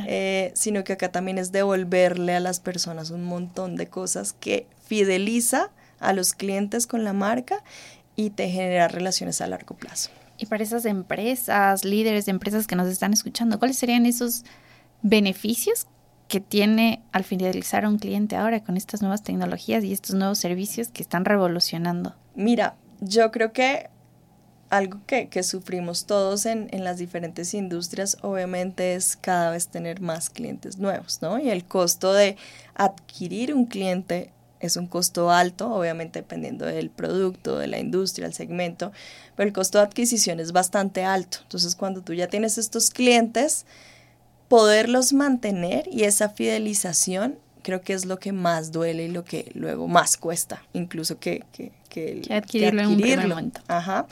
Eh, 0.07 0.51
sino 0.55 0.83
que 0.83 0.93
acá 0.93 1.11
también 1.11 1.37
es 1.37 1.51
devolverle 1.51 2.35
a 2.35 2.39
las 2.39 2.59
personas 2.59 3.11
un 3.11 3.23
montón 3.23 3.75
de 3.75 3.87
cosas 3.87 4.33
que 4.33 4.67
fideliza 4.83 5.69
a 5.99 6.11
los 6.13 6.33
clientes 6.33 6.87
con 6.87 7.03
la 7.03 7.13
marca 7.13 7.63
y 8.15 8.31
te 8.31 8.49
genera 8.49 8.87
relaciones 8.87 9.41
a 9.41 9.47
largo 9.47 9.75
plazo. 9.75 10.09
Y 10.37 10.47
para 10.47 10.63
esas 10.63 10.85
empresas, 10.85 11.85
líderes 11.85 12.25
de 12.25 12.31
empresas 12.31 12.65
que 12.65 12.75
nos 12.75 12.87
están 12.87 13.13
escuchando, 13.13 13.59
¿cuáles 13.59 13.77
serían 13.77 14.07
esos 14.07 14.43
beneficios 15.03 15.85
que 16.29 16.39
tiene 16.39 17.01
al 17.11 17.25
fidelizar 17.25 17.83
a 17.83 17.89
un 17.89 17.97
cliente 17.97 18.37
ahora 18.37 18.63
con 18.63 18.77
estas 18.77 19.01
nuevas 19.01 19.23
tecnologías 19.23 19.83
y 19.83 19.91
estos 19.91 20.15
nuevos 20.15 20.37
servicios 20.37 20.87
que 20.87 21.01
están 21.01 21.25
revolucionando? 21.25 22.15
Mira, 22.35 22.75
yo 23.01 23.31
creo 23.31 23.51
que 23.51 23.89
algo 24.69 24.99
que, 25.07 25.27
sufrimos 25.43 26.05
todos 26.05 26.45
en, 26.45 26.69
en, 26.71 26.83
las 26.83 26.99
diferentes 26.99 27.55
industrias, 27.55 28.17
obviamente, 28.21 28.93
es 28.93 29.17
cada 29.17 29.49
vez 29.49 29.69
tener 29.69 29.99
más 29.99 30.29
clientes 30.29 30.77
nuevos, 30.77 31.23
¿no? 31.23 31.39
Y 31.39 31.49
el 31.49 31.65
costo 31.65 32.13
de 32.13 32.37
adquirir 32.75 33.55
un 33.55 33.65
cliente 33.65 34.31
es 34.59 34.77
un 34.77 34.85
costo 34.85 35.31
alto, 35.31 35.73
obviamente 35.73 36.19
dependiendo 36.19 36.65
del 36.65 36.91
producto, 36.91 37.57
de 37.57 37.65
la 37.65 37.79
industria, 37.79 38.27
el 38.27 38.33
segmento, 38.33 38.91
pero 39.35 39.47
el 39.47 39.53
costo 39.53 39.79
de 39.79 39.85
adquisición 39.85 40.39
es 40.39 40.51
bastante 40.51 41.03
alto. 41.03 41.39
Entonces, 41.41 41.75
cuando 41.75 42.01
tú 42.01 42.13
ya 42.13 42.27
tienes 42.27 42.59
estos 42.59 42.91
clientes, 42.91 43.65
poderlos 44.49 45.13
mantener 45.13 45.87
y 45.89 46.03
esa 46.03 46.27
fidelización 46.27 47.37
creo 47.61 47.81
que 47.81 47.93
es 47.93 48.05
lo 48.05 48.19
que 48.19 48.31
más 48.31 48.71
duele 48.71 49.05
y 49.05 49.09
lo 49.09 49.23
que 49.23 49.51
luego 49.53 49.87
más 49.87 50.17
cuesta, 50.17 50.63
incluso 50.73 51.19
que, 51.19 51.45
que, 51.53 51.71
que, 51.87 52.21
adquirirlo, 52.31 52.81
que 52.81 52.85
adquirirlo. 52.87 53.39
En 53.39 53.45
un 53.45 53.53
Ajá. 53.67 54.07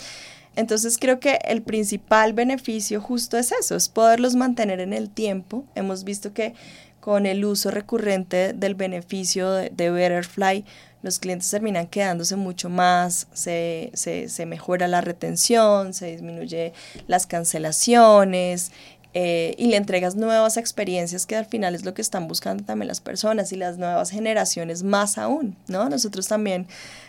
Entonces 0.56 0.98
creo 0.98 1.20
que 1.20 1.39
el 1.46 1.62
principal 1.62 2.34
beneficio 2.34 3.01
justo 3.01 3.38
es 3.38 3.51
eso, 3.51 3.75
es 3.75 3.89
poderlos 3.89 4.36
mantener 4.36 4.79
en 4.79 4.94
el 4.94 5.10
tiempo. 5.10 5.65
Hemos 5.75 6.03
visto 6.03 6.34
que 6.34 6.53
con 7.00 7.25
el 7.25 7.46
uso 7.46 7.72
recurrente 7.72 8.53
del 8.53 8.75
beneficio 8.75 9.51
de, 9.51 9.70
Betterfly, 9.91 10.65
los 11.03 11.20
clientes 11.20 11.50
terminan 11.50 11.88
quedándose 11.88 12.36
mucho 12.36 12.70
más, 12.70 13.27
se, 13.34 13.91
se, 13.94 14.29
se 14.29 14.46
mejora 14.46 14.88
la 14.88 15.00
retención, 15.00 15.94
se 15.94 16.12
disminuye 16.12 16.74
las 17.08 17.27
cancelaciones, 17.27 18.72
eh, 19.20 19.56
y 19.58 19.66
le 19.66 19.78
entregas 19.78 20.16
nuevas 20.16 20.58
experiencias 20.58 21.26
que 21.26 21.36
al 21.36 21.48
final 21.48 21.74
es 21.74 21.84
lo 21.84 21.96
que 21.96 22.04
están 22.04 22.28
buscando 22.28 22.64
también 22.64 22.88
las 22.88 23.02
personas 23.02 23.52
y 23.52 23.56
las 23.56 23.80
nuevas 23.80 24.12
generaciones 24.12 24.84
más 24.84 25.18
aún, 25.18 25.58
¿no? 25.68 25.90
Nosotros 25.90 26.28
también 26.28 26.68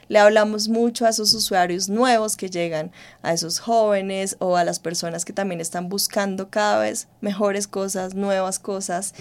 le 0.09 0.19
hablamos 0.19 0.71
mucho 0.71 1.05
a 1.05 1.11
esos 1.11 1.35
usuarios 1.35 1.91
nuevos 1.91 2.39
que 2.39 2.49
llegan, 2.49 2.93
a 3.21 3.35
esos 3.35 3.59
jóvenes 3.59 4.37
o 4.39 4.57
a 4.57 4.65
las 4.65 4.79
personas 4.79 5.27
que 5.27 5.35
también 5.35 5.61
están 5.61 5.91
buscando 5.91 6.49
cada 6.49 6.79
vez 6.79 7.09
mejores 7.21 7.69
cosas, 7.69 8.15
nuevas 8.15 8.59
cosas 8.59 9.13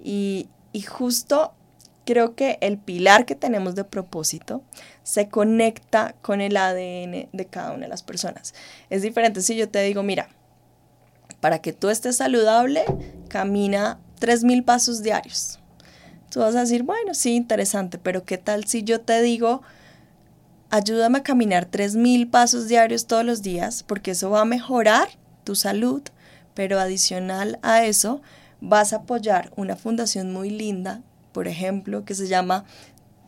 y, 0.00 0.48
y 0.72 0.82
justo 0.82 1.52
creo 2.04 2.36
que 2.36 2.58
el 2.60 2.78
pilar 2.78 3.26
que 3.26 3.34
tenemos 3.34 3.74
de 3.74 3.82
propósito 3.82 4.62
se 5.02 5.28
conecta 5.28 6.14
con 6.22 6.40
el 6.40 6.56
ADN 6.56 7.28
de 7.32 7.46
cada 7.50 7.72
una 7.72 7.86
de 7.86 7.88
las 7.88 8.04
personas. 8.04 8.54
Es 8.88 9.02
diferente 9.02 9.42
si 9.42 9.56
yo 9.56 9.68
te 9.68 9.82
digo, 9.82 10.04
mira, 10.04 10.28
para 11.46 11.60
que 11.60 11.72
tú 11.72 11.90
estés 11.90 12.16
saludable, 12.16 12.84
camina 13.28 14.00
3.000 14.20 14.64
pasos 14.64 15.04
diarios. 15.04 15.60
Tú 16.28 16.40
vas 16.40 16.56
a 16.56 16.62
decir, 16.62 16.82
bueno, 16.82 17.14
sí, 17.14 17.36
interesante, 17.36 17.98
pero 17.98 18.24
¿qué 18.24 18.36
tal 18.36 18.64
si 18.64 18.82
yo 18.82 19.00
te 19.00 19.22
digo, 19.22 19.62
ayúdame 20.70 21.18
a 21.18 21.22
caminar 21.22 21.70
3.000 21.70 22.28
pasos 22.32 22.66
diarios 22.66 23.06
todos 23.06 23.24
los 23.24 23.42
días? 23.42 23.84
Porque 23.84 24.10
eso 24.10 24.28
va 24.30 24.40
a 24.40 24.44
mejorar 24.44 25.06
tu 25.44 25.54
salud, 25.54 26.02
pero 26.54 26.80
adicional 26.80 27.60
a 27.62 27.84
eso, 27.84 28.22
vas 28.60 28.92
a 28.92 28.96
apoyar 28.96 29.52
una 29.54 29.76
fundación 29.76 30.32
muy 30.32 30.50
linda 30.50 31.02
por 31.30 31.46
ejemplo, 31.46 32.04
que 32.04 32.16
se 32.16 32.26
llama 32.26 32.64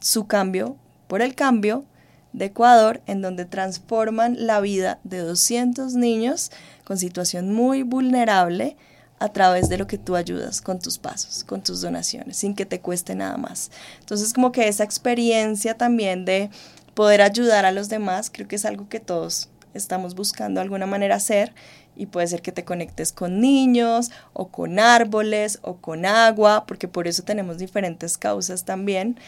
Su 0.00 0.26
Cambio 0.26 0.76
por 1.06 1.22
el 1.22 1.36
Cambio 1.36 1.84
de 2.32 2.46
Ecuador, 2.46 3.00
en 3.06 3.22
donde 3.22 3.44
transforman 3.44 4.46
la 4.46 4.60
vida 4.60 4.98
de 5.04 5.18
200 5.18 5.94
niños 5.94 6.50
con 6.88 6.96
situación 6.96 7.52
muy 7.52 7.82
vulnerable 7.82 8.78
a 9.18 9.28
través 9.28 9.68
de 9.68 9.76
lo 9.76 9.86
que 9.86 9.98
tú 9.98 10.16
ayudas 10.16 10.62
con 10.62 10.78
tus 10.78 10.96
pasos, 10.96 11.44
con 11.44 11.62
tus 11.62 11.82
donaciones, 11.82 12.38
sin 12.38 12.54
que 12.54 12.64
te 12.64 12.80
cueste 12.80 13.14
nada 13.14 13.36
más. 13.36 13.70
Entonces, 14.00 14.32
como 14.32 14.52
que 14.52 14.68
esa 14.68 14.84
experiencia 14.84 15.76
también 15.76 16.24
de 16.24 16.48
poder 16.94 17.20
ayudar 17.20 17.66
a 17.66 17.72
los 17.72 17.90
demás, 17.90 18.30
creo 18.32 18.48
que 18.48 18.56
es 18.56 18.64
algo 18.64 18.88
que 18.88 19.00
todos 19.00 19.50
estamos 19.74 20.14
buscando 20.14 20.60
de 20.60 20.62
alguna 20.62 20.86
manera 20.86 21.16
hacer 21.16 21.52
y 21.94 22.06
puede 22.06 22.26
ser 22.26 22.40
que 22.40 22.52
te 22.52 22.64
conectes 22.64 23.12
con 23.12 23.38
niños 23.38 24.10
o 24.32 24.48
con 24.48 24.78
árboles 24.78 25.58
o 25.60 25.76
con 25.76 26.06
agua, 26.06 26.64
porque 26.66 26.88
por 26.88 27.06
eso 27.06 27.22
tenemos 27.22 27.58
diferentes 27.58 28.16
causas 28.16 28.64
también. 28.64 29.18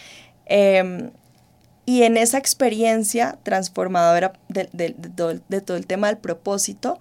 Em, 0.47 1.11
y 1.85 2.05
en 2.05 2.17
esa 2.17 2.39
experiencia 2.39 3.37
transformadora 3.43 4.33
de, 4.49 4.71
de, 4.73 4.95
de, 4.97 5.61
todo, 5.61 5.77
el 5.77 5.87
tema 5.87 6.07
del 6.07 6.19
propósito, 6.19 6.99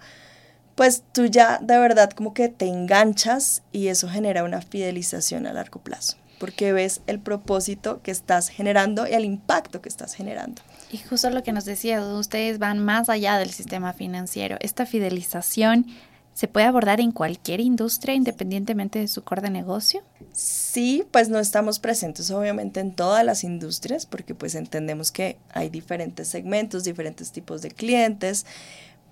pues 0.80 1.04
tú 1.12 1.26
ya 1.26 1.58
de 1.58 1.76
verdad 1.76 2.08
como 2.08 2.32
que 2.32 2.48
te 2.48 2.66
enganchas 2.66 3.62
y 3.70 3.88
eso 3.88 4.08
genera 4.08 4.44
una 4.44 4.62
fidelización 4.62 5.46
a 5.46 5.52
largo 5.52 5.82
plazo, 5.82 6.16
porque 6.38 6.72
ves 6.72 7.02
el 7.06 7.20
propósito 7.20 8.00
que 8.00 8.10
estás 8.10 8.48
generando 8.48 9.06
y 9.06 9.12
el 9.12 9.26
impacto 9.26 9.82
que 9.82 9.90
estás 9.90 10.14
generando. 10.14 10.62
Y 10.90 10.96
justo 10.96 11.28
lo 11.28 11.42
que 11.42 11.52
nos 11.52 11.66
decía, 11.66 12.02
ustedes 12.02 12.58
van 12.58 12.78
más 12.82 13.10
allá 13.10 13.36
del 13.36 13.50
sistema 13.50 13.92
financiero. 13.92 14.56
Esta 14.60 14.86
fidelización 14.86 15.84
se 16.32 16.48
puede 16.48 16.64
abordar 16.64 17.02
en 17.02 17.12
cualquier 17.12 17.60
industria 17.60 18.14
independientemente 18.14 19.00
de 19.00 19.08
su 19.08 19.22
core 19.22 19.42
de 19.42 19.50
negocio. 19.50 20.02
Sí, 20.32 21.04
pues 21.10 21.28
no 21.28 21.38
estamos 21.38 21.78
presentes 21.78 22.30
obviamente 22.30 22.80
en 22.80 22.94
todas 22.94 23.22
las 23.26 23.44
industrias 23.44 24.06
porque 24.06 24.34
pues 24.34 24.54
entendemos 24.54 25.10
que 25.10 25.36
hay 25.52 25.68
diferentes 25.68 26.28
segmentos, 26.28 26.84
diferentes 26.84 27.32
tipos 27.32 27.60
de 27.60 27.70
clientes, 27.70 28.46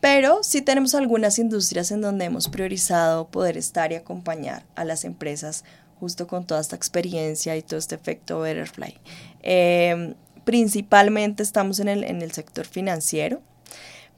pero 0.01 0.43
sí 0.43 0.63
tenemos 0.63 0.95
algunas 0.95 1.39
industrias 1.39 1.91
en 1.91 2.01
donde 2.01 2.27
hemos 2.27 2.49
priorizado 2.49 3.29
poder 3.29 3.57
estar 3.57 3.93
y 3.93 3.97
acompañar 3.97 4.65
a 4.75 4.85
las 4.85 5.05
empresas 5.05 5.65
justo 5.99 6.27
con 6.27 6.47
toda 6.47 6.61
esta 6.61 6.77
experiencia 6.77 7.57
y 7.57 7.63
todo 7.63 7.79
este 7.79 7.97
efecto 7.97 8.39
butterfly. 8.39 8.95
Eh, 9.43 10.15
Principalmente 10.49 11.43
estamos 11.43 11.79
en 11.79 11.89
el, 11.89 12.05
en 12.05 12.23
el 12.23 12.33
sector 12.33 12.65
financiero, 12.65 13.43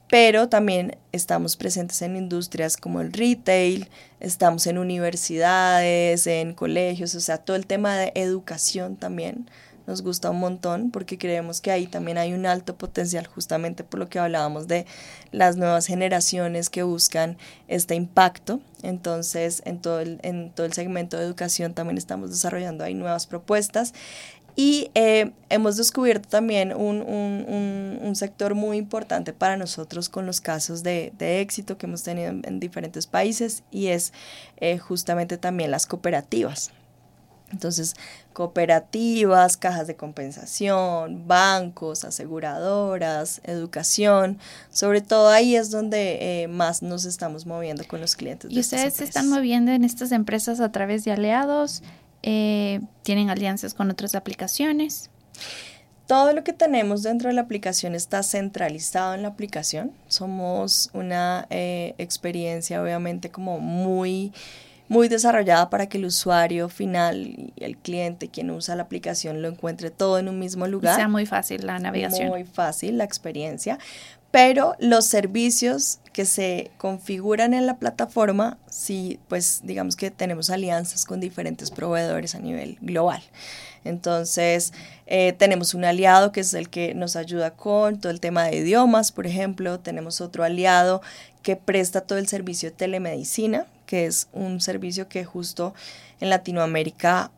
pero 0.07 0.47
también 0.47 0.97
estamos 1.11 1.57
presentes 1.57 2.01
en 2.03 2.15
industrias 2.15 2.77
como 2.77 3.01
el 3.01 3.11
retail, 3.11 3.89
estamos 4.21 4.65
en 4.65 4.77
universidades, 4.77 6.27
en 6.27 6.53
colegios, 6.53 7.15
o 7.15 7.19
sea, 7.19 7.39
todo 7.39 7.57
el 7.57 7.67
tema 7.67 7.97
de 7.97 8.13
educación 8.15 8.95
también 8.95 9.49
nos 9.91 10.03
gusta 10.03 10.29
un 10.29 10.39
montón 10.39 10.89
porque 10.89 11.17
creemos 11.17 11.59
que 11.59 11.69
ahí 11.69 11.85
también 11.85 12.17
hay 12.17 12.31
un 12.31 12.45
alto 12.45 12.77
potencial 12.77 13.27
justamente 13.27 13.83
por 13.83 13.99
lo 13.99 14.07
que 14.07 14.19
hablábamos 14.19 14.69
de 14.69 14.85
las 15.33 15.57
nuevas 15.57 15.85
generaciones 15.85 16.69
que 16.69 16.83
buscan 16.83 17.37
este 17.67 17.95
impacto. 17.95 18.61
Entonces, 18.83 19.61
en 19.65 19.81
todo 19.81 19.99
el, 19.99 20.19
en 20.23 20.49
todo 20.51 20.65
el 20.65 20.71
segmento 20.71 21.17
de 21.17 21.25
educación 21.25 21.73
también 21.73 21.97
estamos 21.97 22.29
desarrollando 22.29 22.85
ahí 22.85 22.93
nuevas 22.93 23.27
propuestas 23.27 23.93
y 24.55 24.91
eh, 24.95 25.31
hemos 25.49 25.75
descubierto 25.75 26.29
también 26.29 26.73
un, 26.73 27.01
un, 27.01 27.99
un, 28.01 28.15
sector 28.15 28.53
muy 28.55 28.77
importante 28.77 29.33
para 29.33 29.55
nosotros 29.55 30.09
con 30.09 30.25
los 30.25 30.41
casos 30.41 30.83
de, 30.83 31.13
de 31.17 31.41
éxito 31.41 31.77
que 31.77 31.85
hemos 31.85 32.03
tenido 32.03 32.29
en, 32.29 32.59
diferentes 32.59 33.07
países 33.07 33.63
y 33.71 33.87
es 33.87 34.13
eh, 34.57 34.77
justamente 34.77 35.37
también 35.37 35.71
las 35.71 35.85
cooperativas. 35.85 36.71
Entonces, 37.51 37.95
cooperativas, 38.33 39.57
cajas 39.57 39.87
de 39.87 39.95
compensación, 39.95 41.27
bancos, 41.27 42.03
aseguradoras, 42.05 43.41
educación, 43.43 44.39
sobre 44.69 45.01
todo 45.01 45.29
ahí 45.29 45.55
es 45.55 45.71
donde 45.71 46.43
eh, 46.43 46.47
más 46.47 46.81
nos 46.81 47.05
estamos 47.05 47.45
moviendo 47.45 47.85
con 47.87 48.01
los 48.01 48.15
clientes. 48.15 48.51
¿Y 48.51 48.59
ustedes 48.59 48.95
se 48.95 49.03
están 49.03 49.29
moviendo 49.29 49.71
en 49.71 49.83
estas 49.83 50.11
empresas 50.11 50.59
a 50.59 50.71
través 50.71 51.03
de 51.03 51.11
aliados? 51.11 51.83
Eh, 52.23 52.81
tienen 53.03 53.29
alianzas 53.29 53.73
con 53.73 53.89
otras 53.89 54.15
aplicaciones. 54.15 55.09
Todo 56.07 56.33
lo 56.33 56.43
que 56.43 56.53
tenemos 56.53 57.03
dentro 57.03 57.29
de 57.29 57.35
la 57.35 57.41
aplicación 57.41 57.95
está 57.95 58.21
centralizado 58.21 59.13
en 59.13 59.21
la 59.21 59.29
aplicación. 59.29 59.93
Somos 60.07 60.89
una 60.93 61.47
eh, 61.49 61.95
experiencia 61.97 62.81
obviamente 62.81 63.31
como 63.31 63.59
muy 63.59 64.33
muy 64.91 65.07
desarrollada 65.07 65.69
para 65.69 65.87
que 65.87 65.97
el 65.97 66.03
usuario 66.03 66.67
final 66.67 67.25
y 67.25 67.53
el 67.55 67.77
cliente, 67.77 68.27
quien 68.27 68.51
usa 68.51 68.75
la 68.75 68.83
aplicación, 68.83 69.41
lo 69.41 69.47
encuentre 69.47 69.89
todo 69.89 70.19
en 70.19 70.27
un 70.27 70.37
mismo 70.37 70.67
lugar. 70.67 70.97
sea 70.97 71.07
muy 71.07 71.25
fácil 71.25 71.65
la 71.65 71.79
navegación. 71.79 72.27
Muy 72.27 72.43
fácil 72.43 72.97
la 72.97 73.05
experiencia. 73.05 73.79
Pero 74.31 74.75
los 74.79 75.05
servicios 75.05 75.99
que 76.11 76.25
se 76.25 76.71
configuran 76.77 77.53
en 77.53 77.67
la 77.67 77.77
plataforma, 77.77 78.57
sí, 78.69 79.17
pues 79.29 79.61
digamos 79.63 79.95
que 79.95 80.11
tenemos 80.11 80.49
alianzas 80.49 81.05
con 81.05 81.21
diferentes 81.21 81.71
proveedores 81.71 82.35
a 82.35 82.39
nivel 82.39 82.77
global. 82.81 83.23
Entonces, 83.85 84.73
eh, 85.07 85.31
tenemos 85.31 85.73
un 85.73 85.85
aliado 85.85 86.33
que 86.33 86.41
es 86.41 86.53
el 86.53 86.67
que 86.67 86.93
nos 86.95 87.15
ayuda 87.15 87.51
con 87.51 87.97
todo 88.01 88.11
el 88.11 88.19
tema 88.19 88.43
de 88.43 88.57
idiomas, 88.57 89.13
por 89.13 89.25
ejemplo. 89.25 89.79
Tenemos 89.79 90.19
otro 90.19 90.43
aliado 90.43 91.01
que 91.43 91.55
presta 91.55 92.01
todo 92.01 92.19
el 92.19 92.27
servicio 92.27 92.69
de 92.69 92.75
telemedicina, 92.75 93.67
que 93.91 94.05
es 94.05 94.29
un 94.31 94.61
servicio 94.61 95.09
que 95.09 95.25
justo 95.25 95.73
en 96.21 96.29
Latinoamérica 96.29 97.29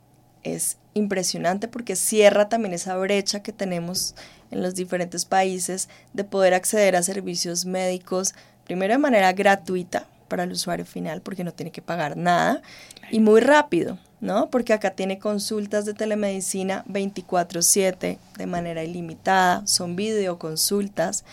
es 0.43 0.77
impresionante 0.93 1.67
porque 1.67 1.95
cierra 1.95 2.47
también 2.47 2.75
esa 2.75 2.95
brecha 2.95 3.41
que 3.41 3.51
tenemos 3.51 4.13
en 4.51 4.61
los 4.61 4.75
diferentes 4.75 5.25
países 5.25 5.89
de 6.13 6.23
poder 6.23 6.53
acceder 6.53 6.95
a 6.95 7.01
servicios 7.01 7.65
médicos, 7.65 8.35
primero 8.65 8.93
de 8.93 8.99
manera 8.99 9.33
gratuita 9.33 10.05
para 10.27 10.43
el 10.43 10.51
usuario 10.51 10.85
final, 10.85 11.21
porque 11.21 11.43
no 11.43 11.53
tiene 11.53 11.71
que 11.71 11.81
pagar 11.81 12.17
nada, 12.17 12.61
y 13.09 13.19
muy 13.19 13.41
rápido, 13.41 13.97
¿no? 14.21 14.51
Porque 14.51 14.73
acá 14.73 14.91
tiene 14.91 15.17
consultas 15.17 15.85
de 15.85 15.95
telemedicina 15.95 16.85
24/7 16.87 18.19
de 18.37 18.45
manera 18.45 18.83
ilimitada, 18.83 19.65
son 19.65 19.95
videoconsultas, 19.95 21.25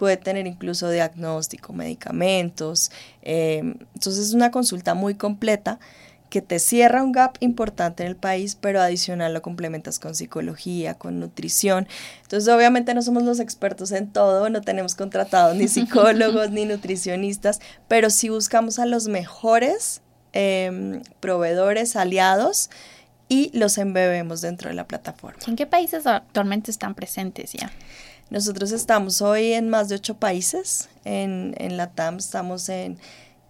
puede 0.00 0.16
tener 0.16 0.46
incluso 0.46 0.88
diagnóstico, 0.88 1.74
medicamentos, 1.74 2.90
eh, 3.20 3.58
entonces 3.58 4.28
es 4.28 4.32
una 4.32 4.50
consulta 4.50 4.94
muy 4.94 5.14
completa 5.14 5.78
que 6.30 6.40
te 6.40 6.58
cierra 6.58 7.02
un 7.02 7.12
gap 7.12 7.36
importante 7.40 8.02
en 8.02 8.08
el 8.08 8.16
país, 8.16 8.56
pero 8.58 8.80
adicional 8.80 9.34
lo 9.34 9.42
complementas 9.42 9.98
con 9.98 10.14
psicología, 10.14 10.94
con 10.94 11.20
nutrición. 11.20 11.86
Entonces, 12.22 12.48
obviamente 12.48 12.94
no 12.94 13.02
somos 13.02 13.24
los 13.24 13.40
expertos 13.40 13.92
en 13.92 14.10
todo, 14.10 14.48
no 14.48 14.62
tenemos 14.62 14.94
contratados 14.94 15.54
ni 15.54 15.68
psicólogos 15.68 16.50
ni 16.52 16.64
nutricionistas, 16.64 17.60
pero 17.86 18.08
sí 18.08 18.30
buscamos 18.30 18.78
a 18.78 18.86
los 18.86 19.06
mejores 19.06 20.00
em, 20.32 21.02
proveedores, 21.20 21.94
aliados, 21.94 22.70
y 23.28 23.56
los 23.56 23.78
embebemos 23.78 24.40
dentro 24.40 24.70
de 24.70 24.74
la 24.74 24.88
plataforma. 24.88 25.38
¿En 25.46 25.56
qué 25.56 25.66
países 25.66 26.06
actualmente 26.06 26.70
están 26.70 26.94
presentes 26.94 27.52
ya? 27.52 27.70
Nosotros 28.30 28.72
estamos 28.72 29.20
hoy 29.22 29.52
en 29.52 29.68
más 29.68 29.88
de 29.88 29.96
ocho 29.96 30.16
países. 30.16 30.88
En, 31.04 31.54
en 31.58 31.76
la 31.76 31.88
TAM 31.90 32.18
estamos 32.18 32.68
en 32.68 32.98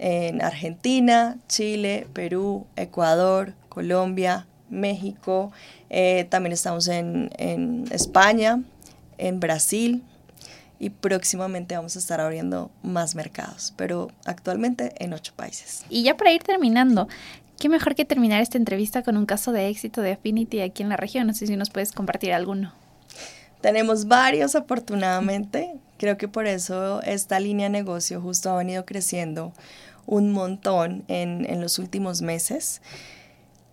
en 0.01 0.41
Argentina, 0.41 1.37
Chile, 1.47 2.07
Perú, 2.15 2.67
Ecuador, 2.75 3.53
Colombia, 3.69 4.47
México, 4.71 5.53
eh, 5.91 6.27
también 6.31 6.55
estamos 6.55 6.89
en, 6.89 7.31
España, 7.91 8.63
en 9.19 9.41
Brasil 9.41 10.03
y 10.79 10.89
próximamente 10.89 11.77
vamos 11.77 11.97
a 11.97 11.99
estar 11.99 12.19
abriendo 12.19 12.71
más 12.83 13.15
mercados, 13.15 13.75
pero 13.77 14.11
actualmente 14.25 14.95
en 14.97 15.13
ocho 15.13 15.35
países. 15.37 15.85
Y 15.91 16.03
ya 16.03 16.17
para 16.17 16.33
ir 16.33 16.43
terminando, 16.43 17.07
qué 17.59 17.69
mejor 17.69 17.95
que 17.95 18.07
terminar 18.07 18.41
esta 18.41 18.57
entrevista 18.57 19.03
con 19.03 19.19
un 19.19 19.27
caso 19.27 19.53
de 19.53 19.69
éxito 19.69 20.01
de 20.01 20.13
Affinity 20.13 20.63
aquí 20.63 20.83
en 20.83 20.89
la 20.89 20.97
región. 20.97 21.27
No 21.27 21.35
sé 21.35 21.47
si 21.47 21.57
nos 21.57 21.69
puedes 21.69 21.93
compartir 21.93 22.33
alguno. 22.33 22.73
Tenemos 23.61 24.07
varios, 24.07 24.55
afortunadamente. 24.55 25.75
Creo 25.99 26.17
que 26.17 26.29
por 26.29 26.47
eso 26.47 27.03
esta 27.03 27.41
línea 27.41 27.67
de 27.67 27.71
negocio 27.71 28.21
justo 28.21 28.51
ha 28.51 28.57
venido 28.57 28.87
creciendo 28.87 29.53
un 30.07 30.33
montón 30.33 31.05
en, 31.09 31.47
en 31.49 31.61
los 31.61 31.79
últimos 31.79 32.23
meses. 32.23 32.81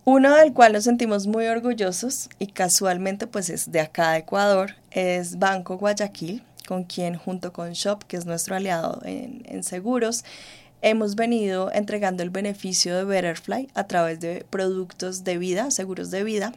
Uno 0.03 0.35
del 0.35 0.53
cual 0.53 0.73
nos 0.73 0.85
sentimos 0.85 1.27
muy 1.27 1.47
orgullosos 1.47 2.29
y 2.39 2.47
casualmente 2.47 3.27
pues 3.27 3.49
es 3.49 3.71
de 3.71 3.81
acá 3.81 4.11
de 4.11 4.19
Ecuador, 4.19 4.75
es 4.91 5.39
Banco 5.39 5.77
Guayaquil, 5.77 6.43
con 6.67 6.83
quien 6.83 7.17
junto 7.17 7.51
con 7.51 7.73
Shop, 7.73 8.03
que 8.05 8.17
es 8.17 8.25
nuestro 8.25 8.55
aliado 8.55 9.01
en, 9.03 9.43
en 9.45 9.63
seguros, 9.63 10.23
hemos 10.81 11.15
venido 11.15 11.71
entregando 11.73 12.23
el 12.23 12.29
beneficio 12.29 12.95
de 12.95 13.03
Betterfly 13.03 13.69
a 13.73 13.85
través 13.85 14.19
de 14.19 14.45
productos 14.49 15.23
de 15.23 15.37
vida, 15.37 15.71
seguros 15.71 16.11
de 16.11 16.23
vida. 16.23 16.53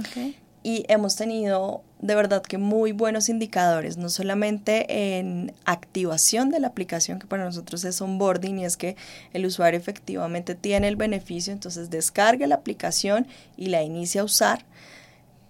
Okay 0.00 0.36
y 0.64 0.86
hemos 0.88 1.14
tenido 1.14 1.82
de 2.04 2.14
verdad 2.14 2.42
que 2.42 2.58
muy 2.58 2.92
buenos 2.92 3.30
indicadores, 3.30 3.96
no 3.96 4.10
solamente 4.10 5.16
en 5.16 5.54
activación 5.64 6.50
de 6.50 6.60
la 6.60 6.66
aplicación, 6.66 7.18
que 7.18 7.26
para 7.26 7.46
nosotros 7.46 7.82
es 7.82 7.98
onboarding 7.98 8.58
y 8.58 8.66
es 8.66 8.76
que 8.76 8.94
el 9.32 9.46
usuario 9.46 9.80
efectivamente 9.80 10.54
tiene 10.54 10.88
el 10.88 10.96
beneficio, 10.96 11.50
entonces 11.50 11.88
descarga 11.88 12.46
la 12.46 12.56
aplicación 12.56 13.26
y 13.56 13.68
la 13.68 13.82
inicia 13.82 14.20
a 14.20 14.24
usar. 14.24 14.66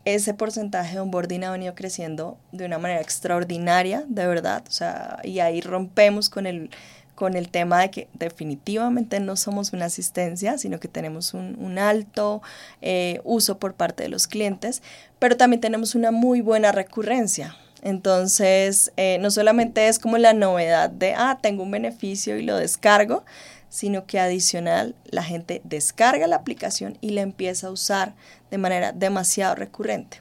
Ese 0.05 0.33
porcentaje 0.33 0.95
de 0.95 1.01
onboarding 1.01 1.43
ha 1.43 1.51
venido 1.51 1.75
creciendo 1.75 2.39
de 2.53 2.67
una 2.67 2.79
manera 2.79 3.01
extraordinaria, 3.01 4.05
de 4.07 4.25
verdad, 4.25 4.63
o 4.69 4.71
sea, 4.71 5.19
y 5.25 5.41
ahí 5.41 5.61
rompemos 5.61 6.31
con 6.31 6.47
el 6.47 6.71
con 7.15 7.37
el 7.37 7.49
tema 7.49 7.81
de 7.81 7.91
que 7.91 8.09
definitivamente 8.15 9.21
no 9.21 9.37
somos 9.37 9.73
una 9.73 9.87
asistencia, 9.87 10.59
sino 10.59 10.81
que 10.81 10.89
tenemos 10.89 11.35
un, 11.35 11.79
alto 11.79 12.43
eh, 12.83 13.21
uso 13.25 13.59
por 13.59 13.75
parte 13.75 14.05
de 14.05 14.09
los 14.09 14.27
clientes, 14.27 14.83
pero 15.19 15.37
también 15.37 15.61
tenemos 15.61 15.95
una 15.95 16.11
muy 16.11 16.41
buena 16.41 16.73
recurrencia. 16.73 17.57
Entonces, 17.83 18.93
eh, 18.97 19.19
no 19.21 19.31
solamente 19.31 19.89
es 19.89 19.99
como 19.99 20.17
la 20.17 20.33
novedad 20.33 20.89
de, 20.89 21.15
ah, 21.15 21.39
tengo 21.41 21.63
un 21.63 21.71
beneficio 21.71 22.39
y 22.39 22.43
lo 22.43 22.57
descargo, 22.57 23.25
sino 23.69 24.07
que 24.07 24.21
adicional 24.21 24.95
la 25.05 25.23
gente 25.23 25.61
descarga 25.65 26.27
la 26.27 26.37
aplicación 26.37 26.97
y 27.01 27.11
la 27.11 27.23
empieza 27.23 27.67
a 27.67 27.71
usar 27.71 28.15
de 28.51 28.57
manera 28.57 28.93
demasiado 28.93 29.57
recurrente. 29.57 30.21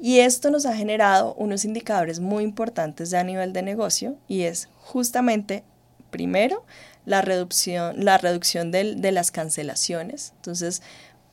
Y 0.00 0.18
esto 0.18 0.50
nos 0.50 0.66
ha 0.66 0.76
generado 0.76 1.34
unos 1.34 1.64
indicadores 1.64 2.20
muy 2.20 2.44
importantes 2.44 3.10
ya 3.10 3.20
a 3.20 3.24
nivel 3.24 3.52
de 3.52 3.62
negocio 3.62 4.16
y 4.28 4.42
es 4.42 4.68
justamente 4.80 5.64
primero, 6.10 6.64
la 7.06 7.22
reducción, 7.22 8.04
la 8.04 8.18
reducción 8.18 8.70
de 8.70 9.12
las 9.12 9.30
cancelaciones. 9.30 10.32
Entonces, 10.36 10.82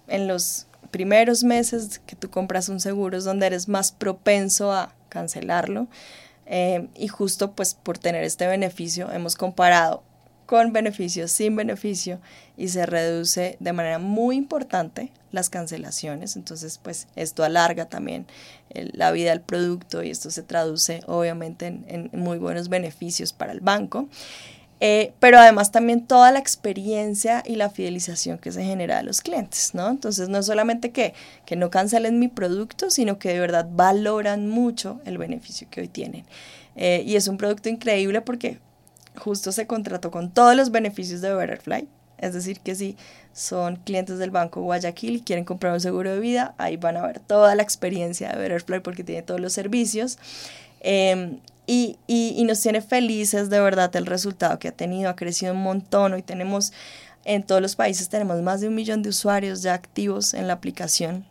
en 0.08 0.28
los 0.28 0.68
primeros 0.92 1.44
meses 1.44 2.00
que 2.06 2.16
tú 2.16 2.30
compras 2.30 2.70
un 2.70 2.80
seguro 2.80 3.18
es 3.18 3.24
donde 3.24 3.48
eres 3.48 3.68
más 3.68 3.92
propenso 3.92 4.72
a 4.72 4.94
cancelarlo. 5.10 5.88
Eh, 6.48 6.88
y 6.96 7.08
justo 7.08 7.54
pues 7.54 7.74
por 7.74 7.98
tener 7.98 8.24
este 8.24 8.46
beneficio 8.46 9.12
hemos 9.12 9.36
comparado 9.36 10.04
con 10.46 10.74
beneficio, 10.74 11.28
sin 11.28 11.56
beneficio 11.56 12.20
y 12.56 12.68
se 12.68 12.86
reduce 12.86 13.58
de 13.60 13.74
manera 13.74 13.98
muy 13.98 14.36
importante 14.36 15.12
las 15.32 15.50
cancelaciones. 15.50 16.36
Entonces, 16.36 16.80
pues 16.82 17.08
esto 17.16 17.44
alarga 17.44 17.86
también 17.86 18.28
la 18.70 19.12
vida 19.12 19.32
del 19.32 19.42
producto 19.42 20.04
y 20.04 20.12
esto 20.12 20.30
se 20.30 20.44
traduce 20.44 21.02
obviamente 21.08 21.66
en 21.66 22.10
muy 22.14 22.38
buenos 22.38 22.70
beneficios 22.70 23.34
para 23.34 23.52
el 23.52 23.60
banco. 23.60 24.08
Eh, 24.88 25.14
pero 25.20 25.40
además 25.40 25.72
también 25.72 26.06
toda 26.06 26.32
la 26.32 26.38
experiencia 26.38 27.42
y 27.44 27.56
la 27.56 27.72
fidelización 27.72 28.38
que 28.38 28.52
se 28.52 28.64
genera 28.64 29.00
a 29.00 29.02
los 29.02 29.22
clientes, 29.22 29.74
¿no? 29.74 29.90
Entonces 29.90 30.30
no 30.30 30.38
es 30.38 30.46
solamente 30.46 30.92
que, 30.92 31.16
que 31.48 31.56
no 31.56 31.72
cancelen 31.72 32.20
mi 32.20 32.28
producto, 32.28 32.92
sino 32.92 33.18
que 33.18 33.30
de 33.30 33.40
verdad 33.40 33.68
valoran 33.68 34.48
mucho 34.48 35.02
el 35.06 35.18
beneficio 35.18 35.68
que 35.72 35.82
hoy 35.82 35.88
tienen. 35.88 36.24
Eh, 36.76 37.02
y 37.04 37.16
es 37.16 37.28
un 37.28 37.38
producto 37.38 37.68
increíble 37.68 38.22
porque 38.22 38.60
justo 39.18 39.52
se 39.52 39.66
contrató 39.66 40.12
con 40.12 40.30
todos 40.32 40.56
los 40.56 40.70
beneficios 40.70 41.20
de 41.20 41.34
Betterfly, 41.34 41.88
es 42.20 42.36
decir, 42.36 42.60
que 42.60 42.76
si 42.76 42.96
son 43.34 43.78
clientes 43.78 44.20
del 44.20 44.30
Banco 44.30 44.62
Guayaquil 44.62 45.16
y 45.16 45.22
quieren 45.22 45.46
comprar 45.46 45.74
un 45.74 45.82
seguro 45.82 46.12
de 46.12 46.20
vida, 46.20 46.54
ahí 46.60 46.78
van 46.78 46.98
a 46.98 47.08
ver 47.08 47.22
toda 47.22 47.56
la 47.56 47.64
experiencia 47.64 48.30
de 48.30 48.38
Betterfly 48.38 48.82
porque 48.82 49.04
tiene 49.04 49.24
todos 49.24 49.40
los 49.40 49.52
servicios. 49.52 50.20
Em, 50.82 51.40
y, 51.68 51.98
y, 52.08 52.44
nos 52.46 52.62
tiene 52.62 52.82
felices 52.82 53.50
de 53.50 53.60
verdad 53.60 53.96
el 53.96 54.06
resultado 54.06 54.60
que 54.60 54.68
ha 54.68 54.72
tenido, 54.72 55.10
ha 55.10 55.16
crecido 55.16 55.54
un 55.54 55.64
montón, 55.64 56.14
hoy 56.14 56.22
tenemos 56.22 56.74
en 57.26 57.44
todos 57.44 57.62
los 57.62 57.76
países 57.76 58.08
tenemos 58.10 58.42
más 58.42 58.62
de 58.62 58.68
un 58.68 58.76
millón 58.76 59.02
de 59.02 59.10
usuarios 59.10 59.64
ya 59.64 59.74
activos 59.74 60.36
en 60.36 60.48
la 60.48 60.54
aplicación, 60.54 61.26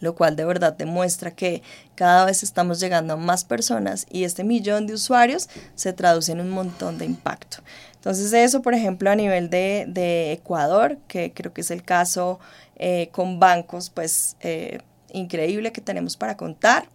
lo 0.00 0.14
cual 0.14 0.36
de 0.36 0.44
verdad 0.44 0.74
demuestra 0.74 1.30
que 1.30 1.62
cada 1.94 2.26
vez 2.26 2.42
estamos 2.42 2.80
llegando 2.80 3.14
a 3.14 3.16
más 3.16 3.44
personas 3.44 4.06
y 4.10 4.24
este 4.24 4.44
millón 4.44 4.86
de 4.86 4.92
usuarios 4.92 5.48
se 5.74 5.94
traduce 5.94 6.32
en 6.32 6.40
un 6.40 6.50
montón 6.50 6.98
de 6.98 7.06
impacto. 7.06 7.58
Entonces 7.94 8.32
eso, 8.34 8.60
por 8.62 8.74
ejemplo, 8.74 9.10
a 9.10 9.16
nivel 9.16 9.48
de, 9.48 9.86
de 9.88 10.32
Ecuador, 10.32 10.98
que 11.08 11.32
creo 11.32 11.52
que 11.52 11.62
es 11.62 11.70
el 11.70 11.82
caso 11.82 12.38
eh, 12.76 13.08
con 13.10 13.40
bancos, 13.40 13.88
pues 13.88 14.36
eh, 14.40 14.80
increíble 15.12 15.72
que 15.72 15.80
tenemos 15.80 16.16
para 16.16 16.36
contar. 16.36 16.88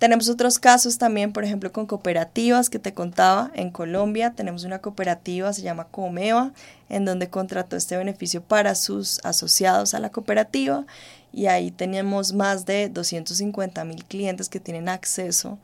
Tenemos 0.00 0.30
otros 0.30 0.58
casos 0.58 0.96
también, 0.96 1.30
por 1.30 1.44
ejemplo, 1.44 1.72
con 1.72 1.84
cooperativas 1.84 2.70
que 2.70 2.78
te 2.78 2.94
contaba. 2.94 3.50
En 3.54 3.70
Colombia 3.70 4.32
tenemos 4.34 4.64
una 4.64 4.78
cooperativa, 4.78 5.52
se 5.52 5.60
llama 5.60 5.88
Comeva, 5.90 6.54
en 6.88 7.04
donde 7.04 7.28
contrató 7.28 7.76
este 7.76 7.98
beneficio 7.98 8.42
para 8.42 8.74
sus 8.76 9.20
asociados 9.24 9.92
a 9.92 10.00
la 10.00 10.08
cooperativa 10.08 10.86
y 11.34 11.48
ahí 11.48 11.70
tenemos 11.70 12.32
más 12.32 12.64
de 12.64 12.88
250 12.88 13.84
mil 13.84 14.02
clientes 14.06 14.48
que 14.48 14.58
tienen 14.58 14.88
acceso 14.88 15.58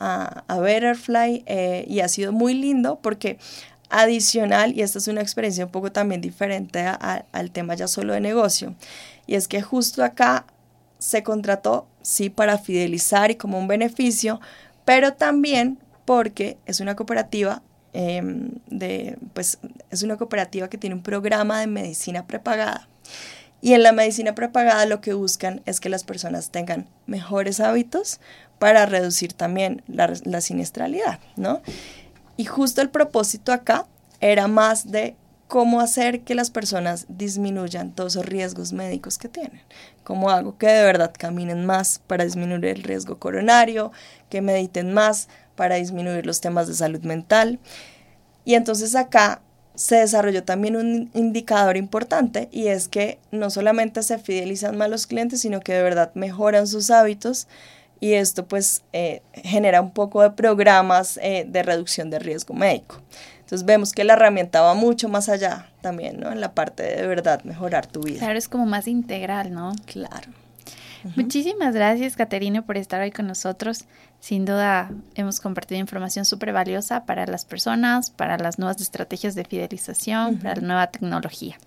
a, 0.00 0.44
a 0.48 0.60
Betterfly 0.60 1.44
eh, 1.44 1.84
y 1.86 2.00
ha 2.00 2.08
sido 2.08 2.32
muy 2.32 2.54
lindo 2.54 2.98
porque 3.02 3.36
adicional, 3.90 4.72
y 4.74 4.80
esta 4.80 4.96
es 4.96 5.08
una 5.08 5.20
experiencia 5.20 5.66
un 5.66 5.70
poco 5.70 5.92
también 5.92 6.22
diferente 6.22 6.86
al 6.86 7.50
tema 7.50 7.74
ya 7.74 7.86
solo 7.86 8.14
de 8.14 8.20
negocio, 8.20 8.74
y 9.26 9.34
es 9.34 9.46
que 9.46 9.60
justo 9.60 10.02
acá 10.02 10.46
se 11.04 11.22
contrató, 11.22 11.86
sí, 12.00 12.30
para 12.30 12.56
fidelizar 12.56 13.30
y 13.30 13.34
como 13.34 13.58
un 13.58 13.68
beneficio, 13.68 14.40
pero 14.86 15.12
también 15.12 15.78
porque 16.06 16.56
es 16.64 16.80
una 16.80 16.96
cooperativa 16.96 17.60
em, 17.92 18.52
de, 18.68 19.18
pues 19.34 19.58
es 19.90 20.02
una 20.02 20.16
cooperativa 20.16 20.70
que 20.70 20.78
tiene 20.78 20.96
un 20.96 21.02
programa 21.02 21.60
de 21.60 21.66
medicina 21.66 22.26
prepagada. 22.26 22.88
Y 23.60 23.74
en 23.74 23.82
la 23.82 23.92
medicina 23.92 24.34
prepagada 24.34 24.86
lo 24.86 25.02
que 25.02 25.12
buscan 25.12 25.60
es 25.66 25.78
que 25.78 25.90
las 25.90 26.04
personas 26.04 26.48
tengan 26.50 26.88
mejores 27.06 27.60
hábitos 27.60 28.18
para 28.58 28.86
reducir 28.86 29.34
también 29.34 29.82
la, 29.86 30.10
la 30.24 30.40
siniestralidad, 30.40 31.18
¿no? 31.36 31.60
Y 32.38 32.46
justo 32.46 32.80
el 32.80 32.88
propósito 32.88 33.52
acá 33.52 33.86
era 34.20 34.48
más 34.48 34.90
de 34.90 35.16
cómo 35.48 35.80
hacer 35.80 36.20
que 36.22 36.34
las 36.34 36.50
personas 36.50 37.06
disminuyan 37.08 37.94
todos 37.94 38.14
esos 38.14 38.26
riesgos 38.26 38.72
médicos 38.72 39.18
que 39.18 39.28
tienen. 39.28 39.60
Cómo 40.02 40.30
hago 40.30 40.58
que 40.58 40.66
de 40.66 40.84
verdad 40.84 41.12
caminen 41.16 41.66
más 41.66 42.00
para 42.06 42.24
disminuir 42.24 42.64
el 42.64 42.82
riesgo 42.82 43.18
coronario, 43.18 43.92
que 44.30 44.40
mediten 44.40 44.92
más 44.92 45.28
para 45.54 45.76
disminuir 45.76 46.26
los 46.26 46.40
temas 46.40 46.66
de 46.66 46.74
salud 46.74 47.02
mental. 47.02 47.58
Y 48.44 48.54
entonces 48.54 48.94
acá 48.94 49.42
se 49.74 49.96
desarrolló 49.96 50.44
también 50.44 50.76
un 50.76 51.10
indicador 51.14 51.76
importante 51.76 52.48
y 52.52 52.68
es 52.68 52.88
que 52.88 53.18
no 53.32 53.50
solamente 53.50 54.02
se 54.02 54.18
fidelizan 54.18 54.76
más 54.76 54.88
los 54.88 55.06
clientes, 55.06 55.40
sino 55.40 55.60
que 55.60 55.72
de 55.72 55.82
verdad 55.82 56.12
mejoran 56.14 56.66
sus 56.66 56.90
hábitos 56.90 57.48
y 58.00 58.12
esto 58.12 58.46
pues 58.46 58.82
eh, 58.92 59.22
genera 59.32 59.80
un 59.80 59.90
poco 59.90 60.22
de 60.22 60.30
programas 60.30 61.18
eh, 61.22 61.46
de 61.48 61.62
reducción 61.62 62.10
de 62.10 62.18
riesgo 62.18 62.54
médico. 62.54 63.00
Entonces 63.44 63.66
vemos 63.66 63.92
que 63.92 64.04
la 64.04 64.14
herramienta 64.14 64.62
va 64.62 64.74
mucho 64.74 65.08
más 65.08 65.28
allá 65.28 65.68
también, 65.82 66.18
¿no? 66.18 66.32
En 66.32 66.40
la 66.40 66.54
parte 66.54 66.82
de, 66.82 66.96
de 66.96 67.06
verdad 67.06 67.44
mejorar 67.44 67.86
tu 67.86 68.00
vida. 68.02 68.18
Claro, 68.18 68.38
es 68.38 68.48
como 68.48 68.64
más 68.64 68.88
integral, 68.88 69.52
¿no? 69.52 69.72
Claro. 69.84 70.32
Muchísimas 71.16 71.74
gracias, 71.74 72.16
Caterina, 72.16 72.62
por 72.62 72.78
estar 72.78 73.00
hoy 73.02 73.10
con 73.10 73.26
nosotros. 73.26 73.84
Sin 74.20 74.46
duda, 74.46 74.90
hemos 75.14 75.38
compartido 75.38 75.78
información 75.78 76.24
súper 76.24 76.54
valiosa 76.54 77.04
para 77.04 77.26
las 77.26 77.44
personas, 77.44 78.10
para 78.10 78.38
las 78.38 78.58
nuevas 78.58 78.80
estrategias 78.80 79.34
de 79.34 79.44
fidelización, 79.44 80.38
para 80.38 80.56
la 80.56 80.66
nueva 80.66 80.86
tecnología. 80.86 81.58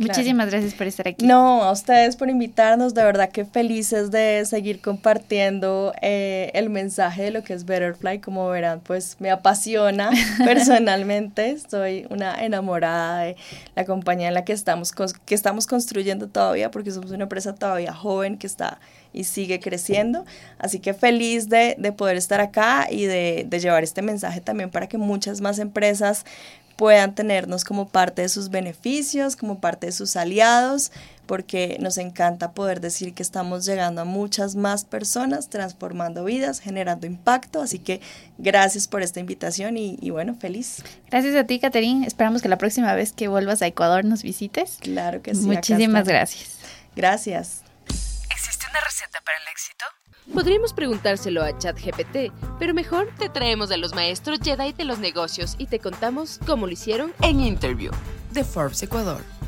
Muchísimas 0.00 0.48
gracias 0.48 0.72
por 0.72 0.86
estar 0.86 1.06
aquí. 1.06 1.26
No, 1.26 1.62
a 1.62 1.72
ustedes 1.72 2.16
por 2.16 2.30
invitarnos, 2.30 2.94
de 2.94 3.04
verdad 3.04 3.30
que 3.30 3.44
felices 3.44 4.10
de 4.10 4.42
seguir 4.46 4.80
compartiendo 4.80 5.92
eh, 6.00 6.50
el 6.54 6.70
mensaje 6.70 7.24
de 7.24 7.30
lo 7.30 7.44
que 7.44 7.52
es 7.52 7.66
Betterfly. 7.66 8.20
Como 8.20 8.48
verán, 8.48 8.80
pues 8.80 9.16
me 9.18 9.30
apasiona 9.30 10.10
personalmente. 10.44 11.50
Estoy 11.50 12.06
una 12.08 12.42
enamorada 12.42 13.20
de 13.20 13.36
la 13.76 13.84
compañía 13.84 14.28
en 14.28 14.34
la 14.34 14.44
que 14.44 14.54
estamos, 14.54 14.92
que 14.92 15.34
estamos 15.34 15.66
construyendo 15.66 16.28
todavía, 16.28 16.70
porque 16.70 16.90
somos 16.92 17.10
una 17.10 17.24
empresa 17.24 17.54
todavía 17.54 17.92
joven 17.92 18.38
que 18.38 18.46
está 18.46 18.80
y 19.12 19.24
sigue 19.24 19.60
creciendo. 19.60 20.24
Así 20.58 20.80
que 20.80 20.94
feliz 20.94 21.50
de, 21.50 21.76
de 21.78 21.92
poder 21.92 22.16
estar 22.16 22.40
acá 22.40 22.86
y 22.90 23.04
de, 23.04 23.44
de 23.46 23.60
llevar 23.60 23.82
este 23.82 24.00
mensaje 24.00 24.40
también 24.40 24.70
para 24.70 24.88
que 24.88 24.96
muchas 24.96 25.42
más 25.42 25.58
empresas 25.58 26.24
puedan 26.80 27.14
tenernos 27.14 27.64
como 27.64 27.90
parte 27.90 28.22
de 28.22 28.30
sus 28.30 28.48
beneficios, 28.48 29.36
como 29.36 29.60
parte 29.60 29.84
de 29.84 29.92
sus 29.92 30.16
aliados, 30.16 30.92
porque 31.26 31.76
nos 31.78 31.98
encanta 31.98 32.52
poder 32.52 32.80
decir 32.80 33.12
que 33.12 33.22
estamos 33.22 33.66
llegando 33.66 34.00
a 34.00 34.06
muchas 34.06 34.56
más 34.56 34.86
personas, 34.86 35.50
transformando 35.50 36.24
vidas, 36.24 36.58
generando 36.58 37.06
impacto. 37.06 37.60
Así 37.60 37.80
que 37.80 38.00
gracias 38.38 38.88
por 38.88 39.02
esta 39.02 39.20
invitación 39.20 39.76
y, 39.76 40.08
bueno, 40.08 40.34
feliz. 40.40 40.82
Gracias 41.10 41.36
a 41.36 41.44
ti, 41.44 41.60
Caterín. 41.60 42.02
Esperamos 42.02 42.40
que 42.40 42.48
la 42.48 42.56
próxima 42.56 42.94
vez 42.94 43.12
que 43.12 43.28
vuelvas 43.28 43.60
a 43.60 43.66
Ecuador 43.66 44.06
nos 44.06 44.22
visites. 44.22 44.78
Claro 44.80 45.20
que 45.20 45.34
sí. 45.34 45.42
Muchísimas 45.42 46.08
gracias. 46.08 46.60
Gracias. 46.96 47.60
¿Existe 48.30 48.64
una 48.70 48.80
receta 48.80 49.20
para 49.22 49.36
el 49.36 49.48
éxito? 49.52 49.84
Podríamos 50.32 50.72
preguntárselo 50.72 51.42
a 51.42 51.56
ChatGPT, 51.58 52.32
pero 52.58 52.72
mejor 52.72 53.08
te 53.18 53.28
traemos 53.28 53.70
a 53.70 53.76
los 53.76 53.94
maestros 53.94 54.38
Jedi 54.42 54.72
de 54.72 54.84
los 54.84 54.98
negocios 54.98 55.56
y 55.58 55.66
te 55.66 55.80
contamos 55.80 56.38
cómo 56.46 56.66
lo 56.66 56.72
hicieron 56.72 57.12
en 57.22 57.40
Interview 57.40 57.92
de 58.32 58.44
Forbes 58.44 58.82
Ecuador. 58.82 59.39